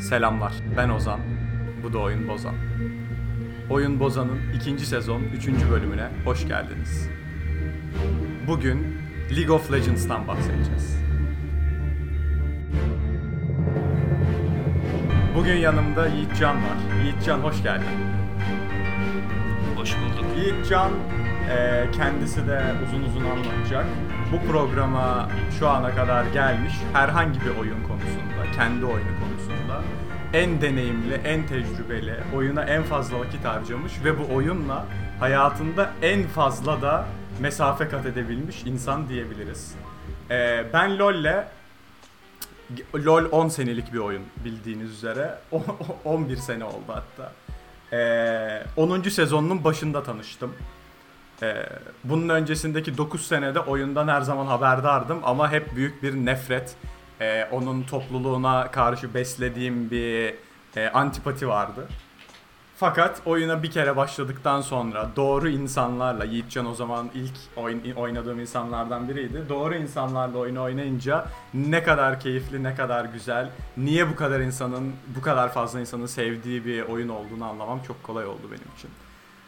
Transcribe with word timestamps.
Selamlar, 0.00 0.52
ben 0.76 0.88
Ozan. 0.88 1.20
Bu 1.82 1.92
da 1.92 1.98
Oyun 1.98 2.28
Bozan. 2.28 2.54
Oyun 3.70 4.00
Bozan'ın 4.00 4.38
ikinci 4.54 4.86
sezon 4.86 5.22
üçüncü 5.22 5.70
bölümüne 5.70 6.08
hoş 6.24 6.48
geldiniz. 6.48 7.08
Bugün 8.46 8.96
League 9.36 9.56
of 9.56 9.72
Legends'tan 9.72 10.28
bahsedeceğiz. 10.28 11.02
Bugün 15.36 15.54
yanımda 15.54 16.06
Yiğitcan 16.06 16.56
var. 16.56 17.02
Yiğitcan 17.02 17.38
hoş 17.38 17.62
geldin. 17.62 17.86
Hoş 19.76 19.96
bulduk. 19.96 20.24
Yiğitcan 20.36 20.90
e, 21.50 21.84
kendisi 21.92 22.46
de 22.46 22.62
uzun 22.86 23.02
uzun 23.02 23.24
anlatacak. 23.24 23.86
Bu 24.32 24.52
programa 24.52 25.28
şu 25.58 25.68
ana 25.68 25.94
kadar 25.94 26.24
gelmiş 26.26 26.74
herhangi 26.92 27.40
bir 27.40 27.60
oyun 27.60 27.82
konusunda, 27.82 28.52
kendi 28.56 28.84
oyunu 28.84 29.19
en 30.32 30.60
deneyimli, 30.60 31.14
en 31.14 31.46
tecrübeli, 31.46 32.14
oyuna 32.34 32.64
en 32.64 32.82
fazla 32.82 33.18
vakit 33.18 33.44
harcamış 33.44 33.92
ve 34.04 34.18
bu 34.18 34.34
oyunla 34.34 34.86
hayatında 35.20 35.90
en 36.02 36.26
fazla 36.26 36.82
da 36.82 37.06
mesafe 37.40 37.88
kat 37.88 38.06
edebilmiş 38.06 38.62
insan 38.64 39.08
diyebiliriz. 39.08 39.74
E, 40.30 40.64
ben 40.72 40.98
LoL'le 40.98 41.44
LoL 42.94 43.24
10 43.32 43.48
senelik 43.48 43.92
bir 43.92 43.98
oyun 43.98 44.22
bildiğiniz 44.44 44.90
üzere. 44.90 45.38
O- 45.52 45.56
o- 45.56 46.10
11 46.14 46.36
sene 46.36 46.64
oldu 46.64 46.84
hatta. 46.88 47.32
Ee, 47.92 48.62
10. 48.76 49.02
sezonunun 49.10 49.64
başında 49.64 50.02
tanıştım. 50.02 50.52
Ee, 51.42 51.66
bunun 52.04 52.28
öncesindeki 52.28 52.98
9 52.98 53.26
senede 53.26 53.60
oyundan 53.60 54.08
her 54.08 54.20
zaman 54.20 54.46
haberdardım 54.46 55.18
ama 55.24 55.52
hep 55.52 55.76
büyük 55.76 56.02
bir 56.02 56.14
nefret, 56.14 56.74
e, 57.20 57.48
onun 57.52 57.82
topluluğuna 57.82 58.70
karşı 58.70 59.14
beslediğim 59.14 59.90
bir 59.90 60.34
e, 60.76 60.88
antipati 60.88 61.48
vardı. 61.48 61.88
Fakat 62.76 63.22
oyuna 63.26 63.62
bir 63.62 63.70
kere 63.70 63.96
başladıktan 63.96 64.60
sonra 64.60 65.08
doğru 65.16 65.48
insanlarla, 65.48 66.24
Yiğitcan 66.24 66.66
o 66.66 66.74
zaman 66.74 67.10
ilk 67.14 67.34
oyun, 67.56 67.82
oynadığım 67.96 68.40
insanlardan 68.40 69.08
biriydi. 69.08 69.42
Doğru 69.48 69.74
insanlarla 69.74 70.38
oyunu 70.38 70.62
oynayınca 70.62 71.26
ne 71.54 71.82
kadar 71.82 72.20
keyifli, 72.20 72.62
ne 72.62 72.74
kadar 72.74 73.04
güzel, 73.04 73.50
niye 73.76 74.08
bu 74.08 74.16
kadar 74.16 74.40
insanın, 74.40 74.92
bu 75.16 75.20
kadar 75.20 75.52
fazla 75.52 75.80
insanın 75.80 76.06
sevdiği 76.06 76.64
bir 76.64 76.82
oyun 76.82 77.08
olduğunu 77.08 77.44
anlamam 77.44 77.80
çok 77.86 78.02
kolay 78.02 78.26
oldu 78.26 78.42
benim 78.44 78.74
için. 78.76 78.90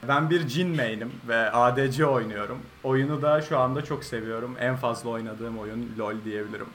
Ben 0.08 0.30
bir 0.30 0.48
Jin 0.48 0.77
main'im 0.77 1.12
ve 1.28 1.52
ADC 1.52 2.06
oynuyorum. 2.06 2.58
Oyunu 2.84 3.22
da 3.22 3.42
şu 3.42 3.58
anda 3.58 3.84
çok 3.84 4.05
seviyorum. 4.05 4.56
En 4.61 4.77
fazla 4.77 5.11
oynadığım 5.11 5.58
oyun 5.58 5.94
LoL 5.98 6.14
diyebilirim. 6.24 6.66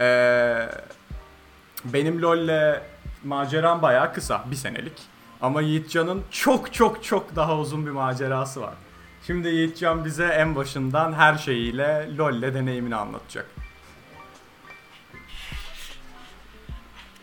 Ee, 0.00 0.68
benim 1.84 2.22
LoL'le 2.22 2.80
maceram 3.24 3.82
bayağı 3.82 4.14
kısa, 4.14 4.44
bir 4.50 4.56
senelik. 4.56 5.02
Ama 5.42 5.62
Yiğitcan'ın 5.62 6.24
çok 6.30 6.74
çok 6.74 7.04
çok 7.04 7.36
daha 7.36 7.56
uzun 7.58 7.86
bir 7.86 7.90
macerası 7.90 8.60
var. 8.60 8.74
Şimdi 9.26 9.48
Yiğitcan 9.48 10.04
bize 10.04 10.24
en 10.26 10.56
başından 10.56 11.12
her 11.12 11.38
şeyiyle 11.38 12.16
LoL'le 12.18 12.54
deneyimini 12.54 12.96
anlatacak. 12.96 13.46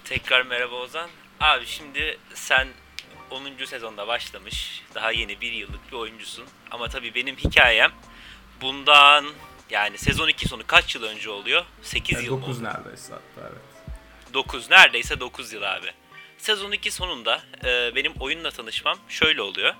Tekrar 0.03 0.45
merhaba 0.45 0.75
Ozan. 0.75 1.09
Abi 1.39 1.65
şimdi 1.65 2.17
sen 2.33 2.67
10. 3.31 3.65
sezonda 3.65 4.07
başlamış, 4.07 4.83
daha 4.95 5.11
yeni 5.11 5.41
bir 5.41 5.51
yıllık 5.51 5.91
bir 5.91 5.97
oyuncusun. 5.97 6.45
Ama 6.71 6.87
tabii 6.87 7.15
benim 7.15 7.35
hikayem 7.35 7.91
bundan 8.61 9.25
yani 9.69 9.97
sezon 9.97 10.27
2 10.27 10.47
sonu 10.47 10.67
kaç 10.67 10.95
yıl 10.95 11.03
önce 11.03 11.29
oluyor? 11.29 11.65
8 11.81 12.23
yıl 12.23 12.33
mı 12.35 12.41
9 12.41 12.57
oldu? 12.57 12.63
neredeyse 12.67 13.13
hatta 13.13 13.49
evet. 13.51 13.61
9 14.33 14.69
neredeyse 14.69 15.19
9 15.19 15.53
yıl 15.53 15.61
abi. 15.61 15.91
Sezon 16.37 16.71
2 16.71 16.91
sonunda 16.91 17.41
e, 17.65 17.95
benim 17.95 18.13
oyunla 18.19 18.51
tanışmam 18.51 18.97
şöyle 19.09 19.41
oluyor. 19.41 19.73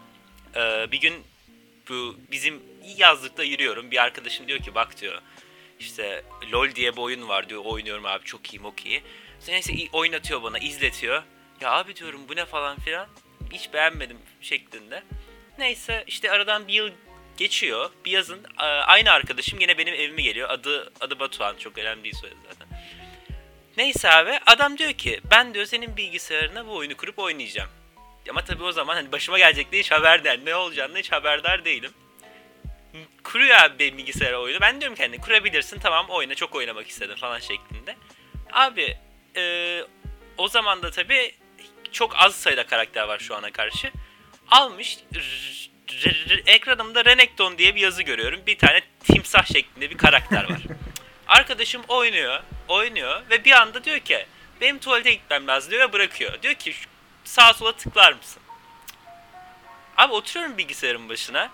E, 0.56 0.92
bir 0.92 1.02
gün 1.02 1.14
bu 1.90 2.16
bizim 2.32 2.64
yazlıkta 2.98 3.44
yürüyorum. 3.44 3.92
Bir 3.92 4.04
arkadaşım 4.04 4.48
diyor 4.48 4.60
ki 4.60 4.76
bak 4.76 5.02
diyor 5.02 5.22
işte 5.80 6.24
LoL 6.52 6.76
diye 6.76 6.94
bir 6.94 7.02
oyun 7.02 7.28
var 7.28 7.50
diyor. 7.50 7.62
Oynuyorum 7.66 8.06
abi 8.06 8.26
çok 8.26 8.54
iyi 8.54 8.62
çok 8.62 8.86
iyi. 8.86 9.04
Neyse 9.48 9.74
iyi- 9.74 9.90
oynatıyor 9.94 10.44
bana 10.44 10.58
izletiyor. 10.60 11.24
Ya 11.62 11.72
abi 11.72 11.96
diyorum 11.96 12.22
bu 12.30 12.36
ne 12.36 12.46
falan 12.46 12.80
filan. 12.80 13.08
Hiç 13.54 13.74
beğenmedim 13.74 14.18
şeklinde. 14.42 15.04
Neyse 15.58 16.04
işte 16.08 16.32
aradan 16.32 16.68
bir 16.68 16.74
yıl 16.74 16.92
geçiyor. 17.38 17.90
Bir 18.06 18.12
yazın 18.12 18.46
e, 18.60 18.64
aynı 18.64 19.12
arkadaşım 19.12 19.60
yine 19.60 19.78
benim 19.78 19.94
evime 19.94 20.22
geliyor. 20.22 20.50
Adı 20.50 20.92
adı 21.00 21.20
Batuhan 21.20 21.56
çok 21.58 21.78
önemli 21.78 22.04
değil 22.04 22.16
soyadı 22.16 22.38
zaten. 22.50 22.68
Neyse 23.78 24.12
abi 24.12 24.40
adam 24.46 24.78
diyor 24.78 24.94
ki 24.94 25.22
ben 25.32 25.54
diyor 25.54 25.66
senin 25.66 25.98
bilgisayarına 25.98 26.68
bu 26.68 26.76
oyunu 26.76 26.98
kurup 26.98 27.20
oynayacağım. 27.20 27.70
Ama 28.30 28.42
tabii 28.44 28.64
o 28.64 28.72
zaman 28.72 28.96
hani 28.96 29.12
başıma 29.12 29.38
gelecekti 29.38 29.80
hiç 29.80 29.92
haberdar 29.92 30.46
ne 30.46 30.56
olacağını 30.56 30.98
hiç 30.98 31.12
haberdar 31.12 31.66
değilim. 31.66 31.92
Kuruyor 33.24 33.56
abi 33.58 33.80
benim 33.80 33.98
bilgisayara 33.98 34.42
oyunu. 34.42 34.62
Ben 34.62 34.82
diyorum 34.82 34.96
ki 34.96 35.04
hani 35.04 35.18
kurabilirsin 35.18 35.80
tamam 35.80 36.06
oyna 36.10 36.36
çok 36.36 36.56
oynamak 36.56 36.88
istedim 36.88 37.16
falan 37.16 37.40
şeklinde. 37.40 37.96
Abi 38.52 38.98
e, 39.36 39.84
o 40.38 40.48
zaman 40.48 40.84
da 40.84 40.92
tabii 40.92 41.36
çok 41.92 42.16
az 42.16 42.36
sayıda 42.36 42.66
karakter 42.66 43.04
var 43.08 43.20
şu 43.20 43.36
ana 43.36 43.52
karşı. 43.52 43.92
Almış 44.52 44.98
ekranımda 46.46 47.06
Renekton 47.06 47.58
diye 47.58 47.76
bir 47.76 47.82
yazı 47.82 48.04
görüyorum. 48.04 48.40
Bir 48.48 48.58
tane 48.58 48.82
timsah 49.04 49.46
şeklinde 49.46 49.90
bir 49.90 49.98
karakter 49.98 50.50
var. 50.50 50.62
Arkadaşım 51.28 51.82
oynuyor, 51.88 52.44
oynuyor 52.68 53.22
ve 53.30 53.46
bir 53.46 53.52
anda 53.52 53.84
diyor 53.84 54.00
ki 54.00 54.26
benim 54.62 54.80
tuvalete 54.80 55.14
gitmem 55.14 55.48
lazım 55.48 55.72
diyor 55.72 55.90
ve 55.90 55.94
bırakıyor. 55.94 56.42
Diyor 56.42 56.54
ki 56.54 56.74
"Şu 56.74 56.88
sağa 57.24 57.54
sola 57.54 57.72
tıklar 57.72 58.14
mısın? 58.14 58.42
Abi 59.98 60.14
oturuyorum 60.14 60.58
bilgisayarın 60.58 61.10
başına. 61.10 61.50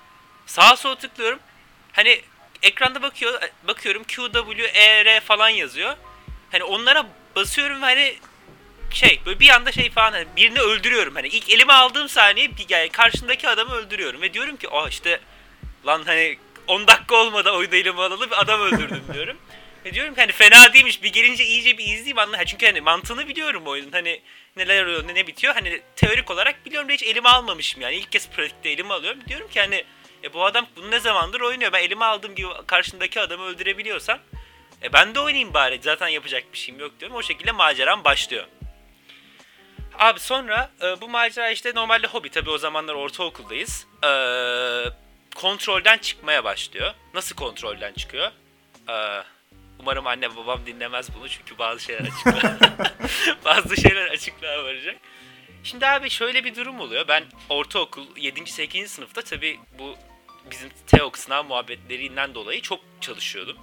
Sağa 0.45 0.75
sola 0.75 0.95
tıklıyorum. 0.95 1.39
Hani 1.91 2.21
ekranda 2.61 3.01
bakıyor, 3.01 3.41
bakıyorum 3.67 4.03
Q, 4.03 4.31
W, 4.31 4.63
E, 4.65 5.05
R 5.05 5.19
falan 5.19 5.50
yazıyor. 5.50 5.95
Hani 6.51 6.63
onlara 6.63 7.05
basıyorum 7.35 7.81
ve 7.81 7.85
hani 7.85 8.15
şey 8.94 9.20
böyle 9.26 9.40
bir 9.40 9.50
anda 9.50 9.72
şey 9.72 9.90
falan 9.90 10.12
hani 10.12 10.26
birini 10.36 10.59
öldürüyorum. 10.59 11.16
Hani 11.16 11.28
ilk 11.28 11.50
elime 11.50 11.74
aldığım 11.74 12.09
saniye 12.09 12.58
bir 12.58 12.66
yani 12.70 12.90
karşımdaki 12.90 13.50
adamı 13.50 13.74
öldürüyorum 13.74 14.22
ve 14.22 14.34
diyorum 14.34 14.58
ki 14.58 14.68
oh 14.68 14.90
işte 14.90 15.20
lan 15.86 16.04
hani 16.06 16.38
10 16.68 16.88
dakika 16.88 17.16
olmadı 17.16 17.52
oyunu 17.52 17.76
elime 17.76 18.02
alalı 18.02 18.31
bir 18.31 18.42
adam 18.42 18.62
öldürdüm 18.62 19.04
diyorum. 19.14 19.38
Ve 19.86 19.94
diyorum 19.94 20.16
ki 20.16 20.22
hani 20.22 20.31
fena 20.31 20.74
değilmiş 20.74 21.04
bir 21.04 21.14
gelince 21.14 21.46
iyice 21.46 21.78
bir 21.78 21.84
izleyeyim 21.84 22.20
anla. 22.20 22.46
Çünkü 22.46 22.66
hani 22.66 22.81
mantığını 22.81 23.28
biliyorum 23.28 23.64
oyunun 23.66 23.92
hani 23.92 24.22
neler 24.58 24.84
oluyor 24.84 25.08
ne, 25.08 25.16
ne 25.16 25.28
bitiyor. 25.28 25.54
Hani 25.54 25.81
teorik 25.96 26.31
olarak 26.31 26.66
biliyorum 26.66 26.90
da 26.90 26.94
hiç 26.94 27.04
elime 27.04 27.30
almamışım 27.30 27.81
yani 27.81 27.96
ilk 27.96 28.12
kez 28.12 28.30
pratikte 28.30 28.70
elime 28.70 28.94
alıyorum. 28.94 29.20
Diyorum 29.28 29.48
ki 29.48 29.60
hani 29.60 29.84
e, 30.24 30.34
bu 30.34 30.46
adam 30.46 30.68
bunu 30.75 30.92
ne 30.92 31.00
zamandır 31.00 31.42
oynuyor 31.42 31.74
ben 31.74 31.84
elime 31.84 32.06
aldığım 32.06 32.36
gibi 32.36 32.48
karşımdaki 32.68 33.22
adamı 33.22 33.44
öldürebiliyorsam 33.44 34.20
e, 34.84 34.94
ben 34.94 35.16
de 35.16 35.20
oynayayım 35.20 35.54
bari 35.54 35.80
zaten 35.81 36.08
yapacak 36.08 36.44
bir 36.54 36.58
şeyim 36.58 36.80
yok 36.80 36.92
diyorum. 37.00 37.18
O 37.18 37.24
şekilde 37.24 37.52
maceram 37.52 38.04
başlıyor. 38.04 38.46
Abi 40.00 40.20
sonra 40.20 40.72
e, 40.81 41.02
bu 41.02 41.09
macera 41.09 41.50
işte 41.50 41.72
normalde 41.76 42.08
hobi 42.08 42.30
tabi 42.30 42.50
o 42.50 42.58
zamanlar 42.58 42.94
ortaokuldayız. 42.94 43.88
E, 44.06 44.09
kontrolden 45.36 45.98
çıkmaya 45.98 46.44
başlıyor. 46.44 46.94
Nasıl 47.14 47.36
kontrolden 47.36 47.94
çıkıyor? 47.94 48.31
E, 48.90 49.24
umarım 49.80 50.08
anne 50.08 50.36
babam 50.36 50.66
dinlemez 50.66 51.16
bunu 51.16 51.30
çünkü 51.30 51.58
bazı 51.58 51.84
şeyler 51.84 52.02
açıklığa 52.02 52.58
bazı 53.46 53.78
şeyler 53.81 54.08
açıklığa 54.08 54.64
varacak. 54.64 54.96
Şimdi 55.64 55.88
abi 55.88 56.10
şöyle 56.10 56.44
bir 56.44 56.56
durum 56.56 56.80
oluyor. 56.80 57.08
Ben 57.08 57.24
ortaokul 57.50 58.06
7. 58.18 58.52
8. 58.52 58.92
sınıfta 58.92 59.22
tabi 59.22 59.60
bu 59.80 59.96
bizim 60.52 60.70
TEOK 60.88 61.18
sınav 61.18 61.46
muhabbetlerinden 61.46 62.36
dolayı 62.36 62.62
çok 62.62 62.80
çalışıyordum. 63.02 63.58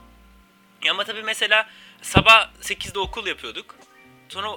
Ama 0.90 1.04
tabii 1.04 1.22
mesela 1.22 1.68
sabah 2.02 2.50
8'de 2.62 2.98
okul 2.98 3.26
yapıyorduk. 3.26 3.76
Sonra 4.28 4.48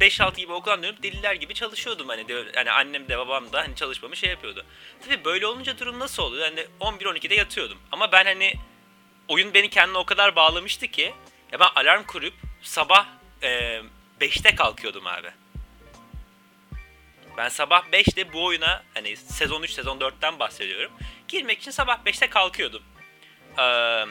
5-6 0.00 0.36
gibi 0.36 0.52
okuldan 0.52 0.82
dönüp 0.82 1.02
deliler 1.02 1.34
gibi 1.34 1.54
çalışıyordum 1.54 2.08
hani 2.08 2.28
de, 2.28 2.44
yani 2.56 2.70
annem 2.70 3.08
de 3.08 3.18
babam 3.18 3.52
da 3.52 3.60
hani 3.60 3.76
çalışmamı 3.76 4.16
şey 4.16 4.30
yapıyordu. 4.30 4.66
Tabii 5.04 5.24
böyle 5.24 5.46
olunca 5.46 5.78
durum 5.78 5.98
nasıl 5.98 6.22
oluyor? 6.22 6.44
Hani 6.44 6.66
11-12'de 6.80 7.34
yatıyordum. 7.34 7.78
Ama 7.92 8.12
ben 8.12 8.24
hani 8.24 8.52
oyun 9.28 9.54
beni 9.54 9.70
kendine 9.70 9.98
o 9.98 10.04
kadar 10.04 10.36
bağlamıştı 10.36 10.86
ki 10.86 11.14
ya 11.52 11.60
ben 11.60 11.68
alarm 11.74 12.02
kurup 12.02 12.34
sabah 12.62 13.06
e, 13.42 13.82
5'te 14.20 14.54
kalkıyordum 14.54 15.06
abi. 15.06 15.30
Ben 17.36 17.48
sabah 17.48 17.84
5'te 17.92 18.32
bu 18.32 18.44
oyuna 18.44 18.82
hani 18.94 19.16
sezon 19.16 19.62
3 19.62 19.70
sezon 19.70 19.98
4'ten 19.98 20.38
bahsediyorum. 20.38 20.92
Girmek 21.28 21.58
için 21.58 21.70
sabah 21.70 21.98
5'te 22.06 22.30
kalkıyordum. 22.30 22.82
Eee 23.58 24.06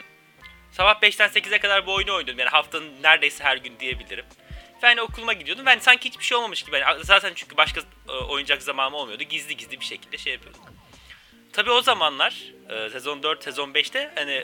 Sabah 0.72 1.00
5'ten 1.02 1.28
8'e 1.28 1.58
kadar 1.58 1.86
bu 1.86 1.94
oyunu 1.94 2.14
oynadım. 2.14 2.38
Yani 2.38 2.48
haftanın 2.48 3.02
neredeyse 3.02 3.44
her 3.44 3.56
gün 3.56 3.78
diyebilirim. 3.80 4.24
Hani 4.80 5.02
okuluma 5.02 5.32
gidiyordum. 5.32 5.66
Ben 5.66 5.78
sanki 5.78 6.08
hiçbir 6.08 6.24
şey 6.24 6.38
olmamış 6.38 6.62
gibi. 6.62 6.76
Yani 6.76 7.04
zaten 7.04 7.32
çünkü 7.34 7.56
başka 7.56 7.80
e, 8.08 8.12
oynayacak 8.12 8.62
zamanım 8.62 8.94
olmuyordu. 8.94 9.22
Gizli 9.22 9.56
gizli 9.56 9.80
bir 9.80 9.84
şekilde 9.84 10.18
şey 10.18 10.32
yapıyordum. 10.32 10.60
Tabii 11.52 11.70
o 11.70 11.82
zamanlar 11.82 12.52
e, 12.68 12.90
sezon 12.90 13.22
4, 13.22 13.44
sezon 13.44 13.70
5'te 13.70 14.12
hani 14.14 14.42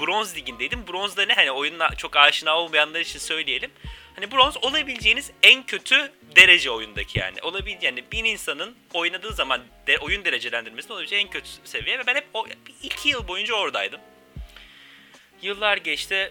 bronz 0.00 0.36
ligindeydim. 0.36 0.86
Bronz 0.88 1.16
da 1.16 1.24
ne 1.24 1.34
hani 1.34 1.50
oyunla 1.50 1.90
çok 1.96 2.16
aşina 2.16 2.58
olmayanlar 2.58 3.00
için 3.00 3.18
söyleyelim. 3.18 3.70
Hani 4.14 4.30
bronz 4.30 4.56
olabileceğiniz 4.56 5.30
en 5.42 5.62
kötü 5.62 6.12
derece 6.36 6.70
oyundaki 6.70 7.18
yani. 7.18 7.42
Olabil 7.42 7.82
yani 7.82 8.04
bir 8.12 8.24
insanın 8.24 8.76
oynadığı 8.94 9.32
zaman 9.32 9.60
de, 9.86 9.98
oyun 9.98 10.24
derecelendirmesinde 10.24 10.92
olabileceği 10.92 11.22
en 11.22 11.30
kötü 11.30 11.48
seviye 11.64 11.98
ve 11.98 12.06
ben 12.06 12.14
hep 12.14 12.26
o, 12.34 12.46
iki 12.82 13.08
yıl 13.08 13.28
boyunca 13.28 13.54
oradaydım. 13.54 14.00
Yıllar 15.42 15.76
geçti. 15.76 16.30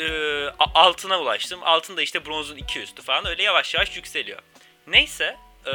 E, 0.00 0.48
altına 0.74 1.20
ulaştım. 1.20 1.60
Altında 1.62 2.02
işte 2.02 2.26
bronzun 2.26 2.56
iki 2.56 2.80
üstü 2.80 3.02
falan 3.02 3.26
öyle 3.26 3.42
yavaş 3.42 3.74
yavaş 3.74 3.96
yükseliyor. 3.96 4.38
Neyse. 4.86 5.36
E, 5.66 5.72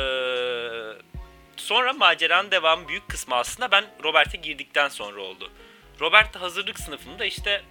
sonra 1.58 1.94
maceranın 1.94 2.52
devamı 2.52 2.88
büyük 2.88 3.10
kısmı 3.10 3.36
aslında 3.36 3.72
ben 3.72 3.86
Robert'e 4.04 4.38
girdikten 4.38 4.90
sonra 4.90 5.22
oldu. 5.22 5.52
Robert 6.00 6.36
hazırlık 6.36 6.80
sınıfında 6.80 7.26
işte 7.26 7.62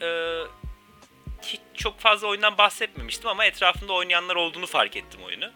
e, 0.00 0.40
hiç 1.42 1.60
çok 1.74 2.00
fazla 2.00 2.28
oyundan 2.28 2.58
bahsetmemiştim 2.58 3.28
ama 3.28 3.44
etrafında 3.44 3.92
oynayanlar 3.92 4.36
olduğunu 4.36 4.66
fark 4.66 4.96
ettim 4.96 5.20
oyunu. 5.22 5.50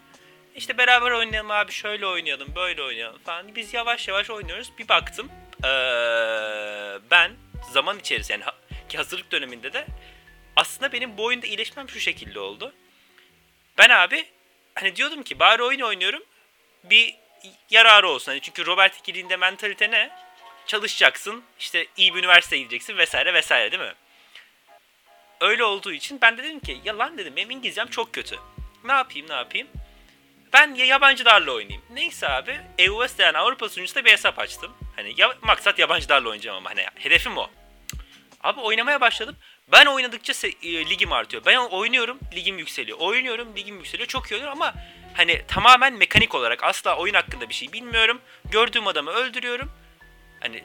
İşte 0.54 0.78
beraber 0.78 1.10
oynayalım 1.10 1.50
abi 1.50 1.72
şöyle 1.72 2.06
oynayalım 2.06 2.54
böyle 2.54 2.82
oynayalım 2.82 3.18
falan. 3.18 3.54
Biz 3.54 3.74
yavaş 3.74 4.08
yavaş 4.08 4.30
oynuyoruz. 4.30 4.72
Bir 4.78 4.88
baktım 4.88 5.30
ee, 5.64 5.68
ben 7.10 7.32
zaman 7.72 7.98
içerisinde 7.98 8.32
yani 8.32 8.44
hazırlık 8.98 9.32
döneminde 9.32 9.72
de 9.72 9.86
aslında 10.56 10.92
benim 10.92 11.16
bu 11.16 11.24
oyunda 11.24 11.46
iyileşmem 11.46 11.88
şu 11.88 12.00
şekilde 12.00 12.40
oldu. 12.40 12.74
Ben 13.78 13.90
abi 13.90 14.26
hani 14.74 14.96
diyordum 14.96 15.22
ki 15.22 15.38
bari 15.38 15.62
oyun 15.62 15.80
oynuyorum 15.80 16.22
bir 16.84 17.14
yararı 17.70 18.08
olsun. 18.08 18.32
Hani 18.32 18.40
çünkü 18.40 18.66
Robert 18.66 18.96
ikiliğinde 18.96 19.36
mentalite 19.36 19.90
ne? 19.90 20.10
Çalışacaksın 20.66 21.44
işte 21.58 21.86
iyi 21.96 22.14
bir 22.14 22.18
üniversiteye 22.18 22.62
gideceksin 22.62 22.96
vesaire 22.96 23.34
vesaire 23.34 23.72
değil 23.72 23.82
mi? 23.82 23.94
Öyle 25.40 25.64
olduğu 25.64 25.92
için 25.92 26.18
ben 26.22 26.38
de 26.38 26.42
dedim 26.42 26.60
ki 26.60 26.80
ya 26.84 26.98
lan 26.98 27.18
dedim 27.18 27.36
benim 27.36 27.50
İngilizcem 27.50 27.86
çok 27.86 28.12
kötü. 28.12 28.36
Ne 28.84 28.92
yapayım 28.92 29.28
ne 29.28 29.34
yapayım? 29.34 29.68
Ben 30.52 30.74
ya 30.74 30.84
yabancılarla 30.84 31.52
oynayayım. 31.52 31.84
Neyse 31.90 32.28
abi 32.28 32.60
EUS 32.78 33.18
yani 33.18 33.38
Avrupa 33.38 33.68
sunucusunda 33.68 34.04
bir 34.04 34.12
hesap 34.12 34.38
açtım. 34.38 34.76
Hani 34.96 35.14
ya, 35.16 35.34
maksat 35.42 35.78
yabancılarla 35.78 36.28
oynayacağım 36.28 36.56
ama 36.56 36.70
hani 36.70 36.86
hedefim 36.94 37.38
o. 37.38 37.50
Abi 38.42 38.60
oynamaya 38.60 39.00
başladım. 39.00 39.36
Ben 39.72 39.86
oynadıkça 39.86 40.48
e, 40.62 40.90
ligim 40.90 41.12
artıyor. 41.12 41.42
Ben 41.46 41.56
oynuyorum, 41.56 42.18
ligim 42.34 42.58
yükseliyor. 42.58 42.98
Oynuyorum, 42.98 43.56
ligim 43.56 43.76
yükseliyor. 43.76 44.08
Çok 44.08 44.30
iyi 44.30 44.34
oluyor 44.34 44.52
ama 44.52 44.74
hani 45.14 45.42
tamamen 45.48 45.92
mekanik 45.92 46.34
olarak 46.34 46.64
asla 46.64 46.96
oyun 46.96 47.14
hakkında 47.14 47.48
bir 47.48 47.54
şey 47.54 47.72
bilmiyorum. 47.72 48.20
Gördüğüm 48.50 48.86
adamı 48.86 49.10
öldürüyorum. 49.10 49.72
Hani 50.40 50.62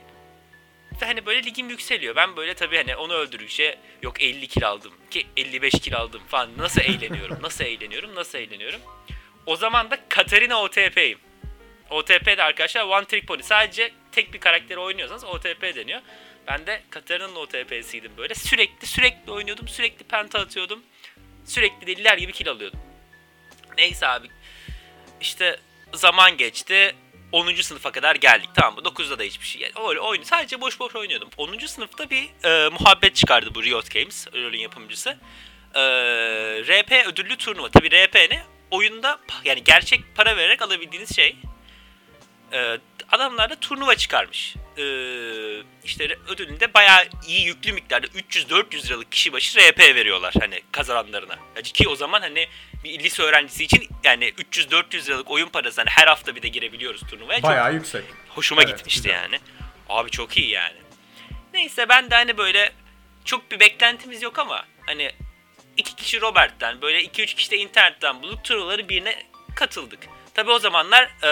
hani 0.99 1.25
böyle 1.25 1.43
ligim 1.43 1.69
yükseliyor. 1.69 2.15
Ben 2.15 2.37
böyle 2.37 2.53
tabii 2.53 2.77
hani 2.77 2.95
onu 2.95 3.13
öldürükçe 3.13 3.79
yok 4.01 4.21
50 4.21 4.47
kill 4.47 4.67
aldım 4.67 4.93
ki 5.11 5.27
55 5.37 5.73
kill 5.73 5.95
aldım 5.95 6.21
falan. 6.27 6.49
Nasıl 6.57 6.81
eğleniyorum? 6.81 7.37
nasıl 7.41 7.65
eğleniyorum? 7.65 8.15
Nasıl 8.15 8.37
eğleniyorum? 8.37 8.81
O 9.45 9.55
zaman 9.55 9.91
da 9.91 9.97
Katarina 10.09 10.61
OTP'yim. 10.61 11.19
OTP 11.89 12.25
de 12.37 12.43
arkadaşlar 12.43 12.83
One 12.83 13.05
Trick 13.05 13.25
Pony. 13.25 13.41
Sadece 13.41 13.91
tek 14.11 14.33
bir 14.33 14.39
karakteri 14.39 14.79
oynuyorsanız 14.79 15.23
OTP 15.23 15.61
deniyor. 15.61 16.01
Ben 16.47 16.67
de 16.67 16.81
Katarina'nın 16.89 17.35
OTP'siydim 17.35 18.11
böyle. 18.17 18.35
Sürekli 18.35 18.87
sürekli 18.87 19.31
oynuyordum. 19.31 19.67
Sürekli 19.67 20.03
penta 20.03 20.39
atıyordum. 20.39 20.83
Sürekli 21.45 21.87
deliler 21.87 22.17
gibi 22.17 22.31
kill 22.31 22.49
alıyordum. 22.49 22.79
Neyse 23.77 24.07
abi. 24.07 24.27
İşte 25.21 25.59
zaman 25.93 26.37
geçti. 26.37 26.95
10. 27.31 27.55
sınıfa 27.55 27.91
kadar 27.91 28.15
geldik 28.15 28.49
tamam 28.55 28.75
mı? 28.75 28.81
9'da 28.81 29.19
da 29.19 29.23
hiçbir 29.23 29.45
şey. 29.45 29.61
Yani 29.61 29.87
öyle 29.89 29.99
oyun 29.99 30.23
sadece 30.23 30.61
boş 30.61 30.79
boş 30.79 30.95
oynuyordum. 30.95 31.29
10. 31.37 31.57
sınıfta 31.57 32.09
bir 32.09 32.29
e, 32.43 32.69
muhabbet 32.69 33.15
çıkardı 33.15 33.55
bu 33.55 33.63
Riot 33.63 33.91
Games, 33.93 34.27
LoL'ün 34.35 34.59
yapımcısı. 34.59 35.17
E, 35.75 35.81
RP 36.61 37.07
ödüllü 37.07 37.37
turnuva. 37.37 37.69
Tabi 37.69 37.91
RP 37.91 38.15
ne? 38.31 38.43
Oyunda 38.71 39.19
yani 39.45 39.63
gerçek 39.63 40.01
para 40.15 40.37
vererek 40.37 40.61
alabildiğiniz 40.61 41.15
şey. 41.15 41.35
E, 42.53 42.77
adamlar 43.11 43.49
da 43.49 43.55
turnuva 43.55 43.95
çıkarmış. 43.95 44.55
E, 44.77 44.83
işte 45.83 46.17
ödülünde 46.27 46.73
bayağı 46.73 47.05
iyi 47.27 47.45
yüklü 47.45 47.73
miktarda 47.73 48.07
300-400 48.07 48.85
liralık 48.87 49.11
kişi 49.11 49.33
başı 49.33 49.59
RP 49.59 49.79
veriyorlar 49.79 50.33
hani 50.39 50.61
kazananlarına. 50.71 51.35
Ki 51.63 51.87
o 51.89 51.95
zaman 51.95 52.21
hani 52.21 52.47
bir 52.83 52.99
lise 52.99 53.23
öğrencisi 53.23 53.63
için 53.63 53.87
yani 54.03 54.25
300-400 54.29 55.05
liralık 55.07 55.31
oyun 55.31 55.49
parası 55.49 55.81
hani 55.81 55.89
her 55.89 56.07
hafta 56.07 56.35
bir 56.35 56.41
de 56.41 56.47
girebiliyoruz 56.47 57.01
turnuvaya. 57.09 57.43
Bayağı 57.43 57.65
çok 57.65 57.73
yüksek. 57.73 58.03
Hoşuma 58.29 58.61
Evet, 58.63 58.77
gitmişti 58.77 59.01
güzel. 59.03 59.13
yani. 59.15 59.39
Abi 59.89 60.09
çok 60.11 60.37
iyi 60.37 60.49
yani. 60.49 60.77
Neyse 61.53 61.89
ben 61.89 62.11
de 62.11 62.15
hani 62.15 62.37
böyle 62.37 62.71
çok 63.25 63.51
bir 63.51 63.59
beklentimiz 63.59 64.21
yok 64.21 64.39
ama 64.39 64.65
hani 64.85 65.11
iki 65.77 65.95
kişi 65.95 66.21
Robert'ten 66.21 66.81
böyle 66.81 67.01
iki 67.03 67.23
üç 67.23 67.33
kişi 67.33 67.51
de 67.51 67.57
internetten 67.57 68.21
bulup 68.23 68.43
turnuvaları 68.43 68.89
birine 68.89 69.23
katıldık. 69.55 69.99
Tabi 70.35 70.51
o 70.51 70.59
zamanlar 70.59 71.09
e, 71.23 71.29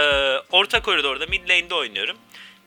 orta 0.51 0.81
koridorda 0.81 1.25
mid 1.25 1.49
lane'de 1.49 1.75
oynuyorum. 1.75 2.17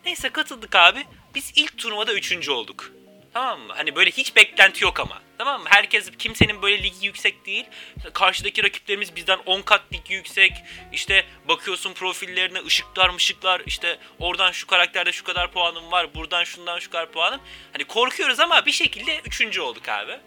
Neyse 0.04 0.28
katıldık 0.28 0.76
abi. 0.76 1.06
Biz 1.34 1.52
ilk 1.56 1.78
turnuvada 1.78 2.14
üçüncü 2.14 2.50
olduk. 2.50 2.92
Tamam 3.32 3.60
mı? 3.60 3.72
Hani 3.76 3.96
böyle 3.96 4.10
hiç 4.10 4.36
beklenti 4.36 4.84
yok 4.84 5.00
ama. 5.00 5.22
Tamam 5.38 5.62
mı? 5.62 5.68
Herkes 5.70 6.10
kimsenin 6.18 6.62
böyle 6.62 6.82
ligi 6.82 7.06
yüksek 7.06 7.46
değil. 7.46 7.64
Karşıdaki 8.12 8.64
rakiplerimiz 8.64 9.16
bizden 9.16 9.38
10 9.46 9.62
kat 9.62 9.82
ligi 9.92 10.14
yüksek. 10.14 10.52
İşte 10.92 11.24
bakıyorsun 11.48 11.92
profillerine 11.92 12.58
ışıklar 12.66 13.10
mışıklar. 13.10 13.62
İşte 13.66 13.98
oradan 14.18 14.52
şu 14.52 14.66
karakterde 14.66 15.12
şu 15.12 15.24
kadar 15.24 15.52
puanım 15.52 15.92
var. 15.92 16.14
Buradan 16.14 16.44
şundan 16.44 16.78
şu 16.78 16.90
kadar 16.90 17.12
puanım. 17.12 17.40
Hani 17.72 17.84
korkuyoruz 17.84 18.40
ama 18.40 18.66
bir 18.66 18.72
şekilde 18.72 19.20
üçüncü 19.24 19.60
olduk 19.60 19.88
abi. 19.88 20.18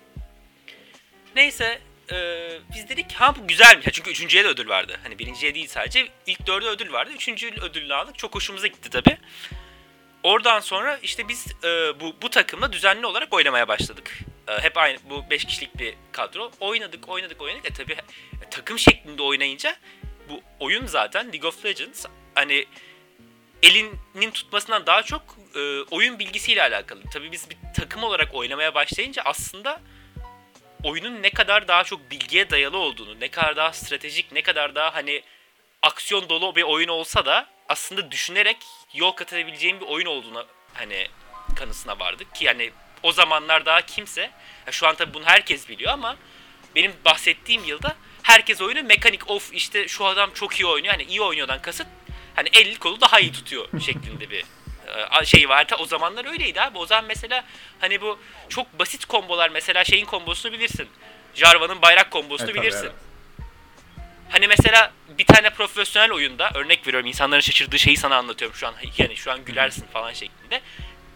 Neyse 1.35 1.81
eee, 2.11 2.59
biz 2.75 2.89
dedik 2.89 3.11
ha 3.13 3.35
bu 3.35 3.47
güzelmiş. 3.47 3.85
Ya 3.85 3.91
Çünkü 3.91 4.11
üçüncüye 4.11 4.43
de 4.43 4.47
ödül 4.47 4.69
vardı. 4.69 4.99
Hani 5.03 5.19
birinciye 5.19 5.55
değil 5.55 5.67
sadece. 5.67 6.07
ilk 6.25 6.47
dörde 6.47 6.67
ödül 6.67 6.91
vardı. 6.91 7.11
Üçüncü 7.15 7.47
ödülünü 7.61 7.93
aldık. 7.93 8.17
Çok 8.17 8.35
hoşumuza 8.35 8.67
gitti 8.67 8.89
tabi. 8.89 9.17
Oradan 10.23 10.59
sonra 10.59 10.97
işte 11.03 11.27
biz 11.27 11.47
e, 11.63 11.99
bu 11.99 12.15
bu 12.21 12.29
takımla 12.29 12.73
düzenli 12.73 13.05
olarak 13.05 13.33
oynamaya 13.33 13.67
başladık. 13.67 14.19
E, 14.47 14.61
hep 14.61 14.77
aynı 14.77 14.97
bu 15.09 15.29
5 15.29 15.45
kişilik 15.45 15.79
bir 15.79 15.93
kadro. 16.11 16.51
Oynadık, 16.59 17.09
oynadık, 17.09 17.41
oynadık. 17.41 17.65
E 17.65 17.73
tabii 17.73 17.93
e, 17.93 18.49
takım 18.51 18.79
şeklinde 18.79 19.21
oynayınca 19.21 19.75
bu 20.29 20.41
oyun 20.59 20.85
zaten 20.85 21.33
League 21.33 21.47
of 21.47 21.65
Legends 21.65 22.05
hani 22.35 22.65
elinin 23.63 24.31
tutmasından 24.31 24.85
daha 24.85 25.03
çok 25.03 25.21
e, 25.55 25.81
oyun 25.81 26.19
bilgisiyle 26.19 26.61
alakalı. 26.61 27.01
Tabii 27.13 27.31
biz 27.31 27.49
bir 27.49 27.57
takım 27.75 28.03
olarak 28.03 28.35
oynamaya 28.35 28.75
başlayınca 28.75 29.21
aslında 29.25 29.81
oyunun 30.83 31.23
ne 31.23 31.29
kadar 31.29 31.67
daha 31.67 31.83
çok 31.83 32.11
bilgiye 32.11 32.49
dayalı 32.49 32.77
olduğunu, 32.77 33.19
ne 33.19 33.27
kadar 33.27 33.55
daha 33.55 33.73
stratejik, 33.73 34.31
ne 34.31 34.41
kadar 34.41 34.75
daha 34.75 34.95
hani 34.95 35.23
aksiyon 35.81 36.29
dolu 36.29 36.55
bir 36.55 36.63
oyun 36.63 36.87
olsa 36.87 37.25
da 37.25 37.47
aslında 37.69 38.11
düşünerek 38.11 38.57
yol 38.93 39.11
kat 39.11 39.33
edebileceğim 39.33 39.79
bir 39.79 39.85
oyun 39.85 40.05
olduğuna 40.05 40.45
hani 40.73 41.07
kanısına 41.55 41.99
vardık. 41.99 42.35
Ki 42.35 42.45
yani 42.45 42.71
o 43.03 43.11
zamanlar 43.11 43.65
daha 43.65 43.81
kimse 43.81 44.31
şu 44.71 44.87
an 44.87 44.95
tabii 44.95 45.13
bunu 45.13 45.25
herkes 45.25 45.69
biliyor 45.69 45.93
ama 45.93 46.17
benim 46.75 46.93
bahsettiğim 47.05 47.63
yılda 47.63 47.95
herkes 48.23 48.61
oyunu 48.61 48.83
mekanik 48.83 49.29
of 49.29 49.53
işte 49.53 49.87
şu 49.87 50.05
adam 50.05 50.31
çok 50.33 50.59
iyi 50.59 50.65
oynuyor 50.65 50.93
hani 50.93 51.03
iyi 51.03 51.21
oynuyordan 51.21 51.61
kasıt 51.61 51.87
hani 52.35 52.49
el 52.53 52.75
kolu 52.75 53.01
daha 53.01 53.19
iyi 53.19 53.31
tutuyor 53.31 53.67
şeklinde 53.81 54.29
bir 54.29 54.45
şey 55.25 55.49
var. 55.49 55.67
Ta 55.67 55.75
O 55.75 55.85
zamanlar 55.85 56.25
öyleydi 56.31 56.61
abi. 56.61 56.77
O 56.77 56.85
zaman 56.85 57.05
mesela 57.05 57.43
hani 57.79 58.01
bu 58.01 58.19
çok 58.49 58.79
basit 58.79 59.05
kombolar 59.05 59.49
mesela 59.49 59.83
şeyin 59.85 60.05
kombosunu 60.05 60.51
bilirsin. 60.51 60.87
Jarvan'ın 61.35 61.81
bayrak 61.81 62.11
kombosunu 62.11 62.49
E, 62.49 62.53
tabii, 62.53 62.61
bilirsin. 62.61 62.83
evet. 62.83 62.95
Hani 64.29 64.47
mesela 64.47 64.91
bir 65.17 65.25
tane 65.25 65.49
profesyonel 65.49 66.11
oyunda 66.11 66.51
örnek 66.53 66.87
veriyorum 66.87 67.07
insanların 67.07 67.41
şaşırdığı 67.41 67.79
şeyi 67.79 67.97
sana 67.97 68.15
anlatıyorum 68.17 68.57
şu 68.57 68.67
an 68.67 68.73
yani 68.97 69.15
şu 69.15 69.31
an 69.31 69.45
gülersin 69.45 69.85
falan 69.93 70.13
şeklinde. 70.13 70.61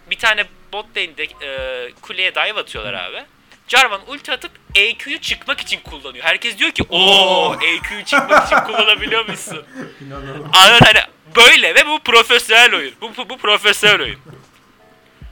Bir 0.09 0.17
tane 0.17 0.45
bot 0.73 0.85
lane'de 0.97 1.23
e, 1.23 1.91
kuleye 2.01 2.35
dive 2.35 2.59
atıyorlar 2.59 2.93
abi. 2.93 3.23
Jarvan 3.67 4.01
ulti 4.07 4.31
atıp 4.31 4.51
EQ'yu 4.75 5.19
çıkmak 5.21 5.61
için 5.61 5.79
kullanıyor. 5.79 6.25
Herkes 6.25 6.57
diyor 6.57 6.71
ki 6.71 6.83
ooo 6.89 7.55
EQ'yu 7.61 8.05
çıkmak 8.05 8.47
için 8.47 8.57
kullanabiliyormuşsun. 8.57 9.65
İnanılmaz. 10.07 10.49
Anladın 10.53 10.85
hani 10.85 10.99
böyle 11.35 11.75
ve 11.75 11.87
bu 11.87 11.99
profesyonel 11.99 12.75
oyun. 12.75 12.93
Bu, 13.01 13.17
bu, 13.17 13.29
bu 13.29 13.37
profesyonel 13.37 14.01
oyun. 14.01 14.19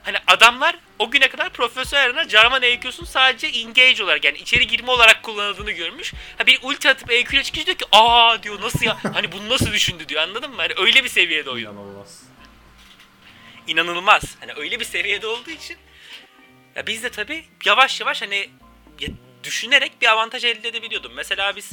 Hani 0.04 0.18
adamlar 0.28 0.76
o 1.00 1.12
güne 1.12 1.30
kadar 1.30 1.50
profesyonel 1.50 2.30
Jarvan 2.30 2.64
EQ'sun 2.64 3.06
sadece 3.06 3.48
engage 3.48 4.04
olarak 4.04 4.26
yani 4.26 4.38
içeri 4.38 4.68
girme 4.68 4.92
olarak 4.92 5.24
kullanıldığını 5.24 5.72
görmüş. 5.72 6.14
Ha 6.38 6.46
bir 6.46 6.60
ulti 6.64 6.90
atıp 6.90 7.12
EQ 7.12 7.36
ile 7.36 7.44
çıkınca 7.44 7.66
diyor 7.66 7.78
ki 7.78 7.86
aa 7.92 8.44
diyor 8.44 8.62
nasıl 8.62 8.86
ya 8.86 8.98
hani 9.14 9.32
bunu 9.32 9.50
nasıl 9.50 9.72
düşündü 9.72 10.10
diyor 10.10 10.22
anladın 10.22 10.50
mı? 10.50 10.58
Hani 10.58 10.74
öyle 10.78 11.04
bir 11.04 11.10
seviyede 11.10 11.50
oyun. 11.50 11.66
İnanılmaz. 11.66 12.24
İnanılmaz. 13.68 14.24
Hani 14.40 14.54
öyle 14.54 14.80
bir 14.80 14.86
seviyede 14.86 15.28
olduğu 15.28 15.50
için 15.50 15.78
ya 16.76 16.88
biz 16.88 17.04
de 17.04 17.10
tabii 17.10 17.46
yavaş 17.66 18.02
yavaş 18.02 18.22
hani 18.22 18.50
ya 19.00 19.10
düşünerek 19.44 20.02
bir 20.02 20.08
avantaj 20.08 20.46
elde 20.46 20.68
edebiliyordum. 20.68 21.12
Mesela 21.16 21.56
biz 21.56 21.72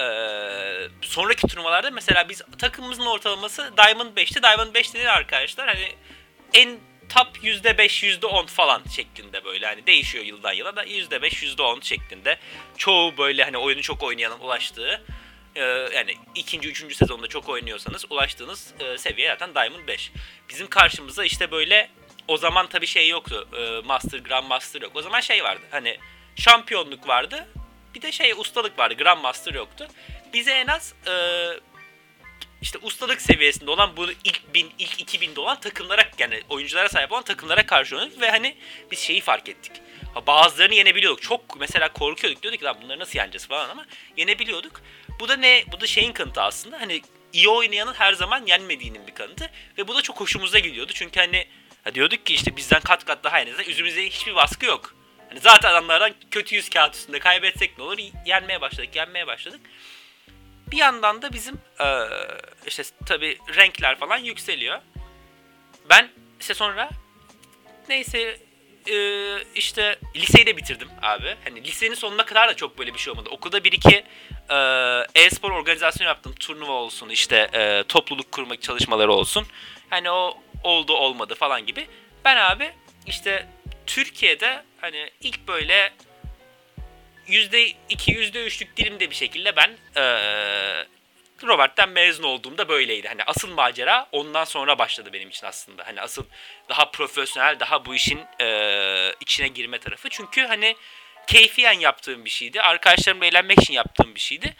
eee, 0.00 0.88
sonraki 1.02 1.46
turnuvalarda 1.46 1.90
mesela 1.90 2.28
biz 2.28 2.42
takımımızın 2.58 3.06
ortalaması 3.06 3.72
Diamond 3.76 4.16
5'ti. 4.16 4.42
Diamond 4.42 4.74
5 4.74 4.94
dedi 4.94 5.10
arkadaşlar 5.10 5.68
hani 5.68 5.88
en 6.54 6.78
top 7.08 7.44
%5 7.44 8.04
%10 8.04 8.46
falan 8.46 8.82
şeklinde 8.96 9.44
böyle 9.44 9.66
hani 9.66 9.86
değişiyor 9.86 10.24
yıldan 10.24 10.52
yıla 10.52 10.76
da 10.76 10.84
%5 10.84 11.42
%10 11.42 11.82
şeklinde 11.82 12.38
çoğu 12.76 13.16
böyle 13.18 13.44
hani 13.44 13.58
oyunu 13.58 13.82
çok 13.82 14.02
oynayanın 14.02 14.40
ulaştığı 14.40 15.02
e, 15.54 15.62
yani 15.94 16.14
ikinci, 16.34 16.68
üçüncü 16.68 16.94
sezonda 16.94 17.26
çok 17.26 17.48
oynuyorsanız 17.48 18.04
ulaştığınız 18.10 18.74
e, 18.80 18.98
seviye 18.98 19.28
zaten 19.28 19.54
Diamond 19.54 19.88
5. 19.88 20.12
Bizim 20.48 20.66
karşımıza 20.66 21.24
işte 21.24 21.50
böyle 21.50 21.90
o 22.28 22.36
zaman 22.36 22.66
tabii 22.66 22.86
şey 22.86 23.08
yoktu. 23.08 23.48
E, 23.58 23.86
Master, 23.86 24.18
Grand 24.18 24.46
Master 24.46 24.82
yok. 24.82 24.92
O 24.94 25.02
zaman 25.02 25.20
şey 25.20 25.44
vardı. 25.44 25.62
Hani 25.70 25.98
şampiyonluk 26.36 27.08
vardı. 27.08 27.46
Bir 27.94 28.02
de 28.02 28.12
şey 28.12 28.32
ustalık 28.32 28.78
vardı. 28.78 28.94
Grand 28.94 29.20
Master 29.20 29.54
yoktu. 29.54 29.88
Bize 30.32 30.50
en 30.50 30.66
az 30.66 30.94
e, 31.06 31.12
işte 32.62 32.78
ustalık 32.82 33.22
seviyesinde 33.22 33.70
olan 33.70 33.96
bu 33.96 34.10
ilk 34.24 34.54
1000, 34.54 34.72
ilk 34.78 35.14
2000'de 35.14 35.40
olan 35.40 35.60
takımlara 35.60 36.02
yani 36.18 36.42
oyunculara 36.48 36.88
sahip 36.88 37.12
olan 37.12 37.22
takımlara 37.22 37.66
karşı 37.66 37.96
oynadık 37.96 38.20
ve 38.20 38.30
hani 38.30 38.56
biz 38.90 38.98
şeyi 38.98 39.20
fark 39.20 39.48
ettik. 39.48 39.72
Bazılarını 40.26 40.74
yenebiliyorduk. 40.74 41.22
Çok 41.22 41.60
mesela 41.60 41.92
korkuyorduk. 41.92 42.42
Diyorduk 42.42 42.62
lan 42.62 42.76
bunları 42.82 42.98
nasıl 42.98 43.18
yeneceğiz 43.18 43.48
falan 43.48 43.68
ama 43.68 43.86
yenebiliyorduk. 44.16 44.82
Bu 45.20 45.28
da 45.28 45.36
ne? 45.36 45.64
Bu 45.72 45.80
da 45.80 45.86
şeyin 45.86 46.12
kanıtı 46.12 46.42
aslında. 46.42 46.80
Hani 46.80 47.02
iyi 47.32 47.48
oynayanın 47.48 47.94
her 47.94 48.12
zaman 48.12 48.46
yenmediğinin 48.46 49.06
bir 49.06 49.14
kanıtı. 49.14 49.50
Ve 49.78 49.88
bu 49.88 49.94
da 49.94 50.02
çok 50.02 50.20
hoşumuza 50.20 50.58
gidiyordu. 50.58 50.92
Çünkü 50.94 51.20
hani 51.20 51.46
ha 51.84 51.94
diyorduk 51.94 52.26
ki 52.26 52.34
işte 52.34 52.56
bizden 52.56 52.80
kat 52.80 53.04
kat 53.04 53.24
daha 53.24 53.40
en 53.40 53.46
azından 53.46 53.66
üzerimize 53.70 54.06
hiçbir 54.06 54.34
baskı 54.34 54.66
yok. 54.66 54.94
Hani 55.30 55.40
zaten 55.40 55.70
adamlardan 55.70 56.12
kötü 56.30 56.56
yüz 56.56 56.70
kağıt 56.70 56.94
üstünde 56.94 57.18
kaybetsek 57.18 57.78
ne 57.78 57.84
olur? 57.84 57.98
Yenmeye 58.26 58.60
başladık, 58.60 58.96
yenmeye 58.96 59.26
başladık. 59.26 59.60
Bir 60.70 60.76
yandan 60.76 61.22
da 61.22 61.32
bizim 61.32 61.60
ee, 61.80 62.00
işte 62.66 62.82
tabi 63.06 63.38
renkler 63.56 63.98
falan 63.98 64.18
yükseliyor. 64.18 64.78
Ben 65.90 66.08
işte 66.40 66.54
sonra 66.54 66.90
neyse 67.88 68.36
e, 68.90 68.96
işte 69.54 69.98
liseyi 70.16 70.46
de 70.46 70.56
bitirdim 70.56 70.88
abi. 71.02 71.36
Hani 71.44 71.64
lisenin 71.64 71.94
sonuna 71.94 72.24
kadar 72.24 72.48
da 72.48 72.54
çok 72.54 72.78
böyle 72.78 72.94
bir 72.94 72.98
şey 72.98 73.10
olmadı. 73.10 73.28
Okulda 73.30 73.64
bir 73.64 73.72
iki 73.72 74.04
e-spor 75.14 75.50
organizasyonu 75.50 76.08
yaptım. 76.08 76.34
Turnuva 76.40 76.72
olsun 76.72 77.08
işte 77.08 77.50
e, 77.52 77.84
topluluk 77.88 78.32
kurmak 78.32 78.62
çalışmaları 78.62 79.12
olsun. 79.12 79.46
Hani 79.90 80.10
o 80.10 80.38
oldu 80.64 80.92
olmadı 80.92 81.34
falan 81.34 81.66
gibi. 81.66 81.86
Ben 82.24 82.36
abi 82.36 82.72
işte 83.06 83.46
Türkiye'de 83.86 84.62
hani 84.80 85.10
ilk 85.20 85.48
böyle 85.48 85.92
%2, 87.28 87.74
%3'lük 87.88 88.76
dilimde 88.76 89.10
bir 89.10 89.14
şekilde 89.14 89.56
ben 89.56 89.70
ee, 89.96 90.86
Robert'ten 91.42 91.88
mezun 91.88 92.22
olduğumda 92.22 92.68
böyleydi. 92.68 93.08
Hani 93.08 93.24
asıl 93.24 93.50
macera 93.54 94.08
ondan 94.12 94.44
sonra 94.44 94.78
başladı 94.78 95.12
benim 95.12 95.28
için 95.28 95.46
aslında. 95.46 95.86
Hani 95.86 96.00
asıl 96.00 96.24
daha 96.68 96.90
profesyonel, 96.90 97.60
daha 97.60 97.84
bu 97.84 97.94
işin 97.94 98.20
ee, 98.40 99.12
içine 99.20 99.48
girme 99.48 99.78
tarafı. 99.78 100.08
Çünkü 100.08 100.42
hani 100.46 100.76
keyfiyen 101.26 101.80
yaptığım 101.80 102.24
bir 102.24 102.30
şeydi. 102.30 102.62
Arkadaşlarımla 102.62 103.26
eğlenmek 103.26 103.62
için 103.62 103.74
yaptığım 103.74 104.14
bir 104.14 104.20
şeydi. 104.20 104.56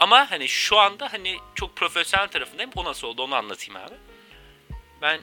Ama 0.00 0.30
hani 0.30 0.48
şu 0.48 0.78
anda 0.78 1.12
hani 1.12 1.36
çok 1.54 1.76
profesyonel 1.76 2.28
tarafındayım. 2.28 2.70
O 2.76 2.84
nasıl 2.84 3.08
oldu 3.08 3.22
onu 3.22 3.34
anlatayım 3.34 3.76
abi. 3.76 3.94
Ben 5.02 5.20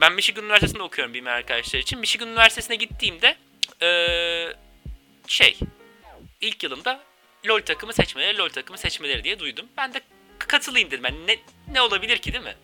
ben 0.00 0.12
Michigan 0.12 0.44
Üniversitesi'nde 0.44 0.82
okuyorum 0.82 1.14
benim 1.14 1.26
arkadaşlar 1.26 1.80
için. 1.80 1.98
Michigan 1.98 2.28
Üniversitesi'ne 2.28 2.76
gittiğimde 2.76 3.36
ee, 3.82 4.52
şey 5.26 5.58
ilk 6.40 6.62
yılımda 6.62 7.00
LoL 7.46 7.60
takımı 7.60 7.92
seçmeleri, 7.92 8.38
LoL 8.38 8.48
takımı 8.48 8.78
seçmeleri 8.78 9.24
diye 9.24 9.38
duydum. 9.38 9.66
Ben 9.76 9.94
de 9.94 10.00
katılayım 10.38 10.90
dedim. 10.90 11.04
Yani 11.04 11.26
ne, 11.26 11.38
ne 11.72 11.80
olabilir 11.80 12.18
ki 12.18 12.32
değil 12.32 12.44
mi? 12.44 12.56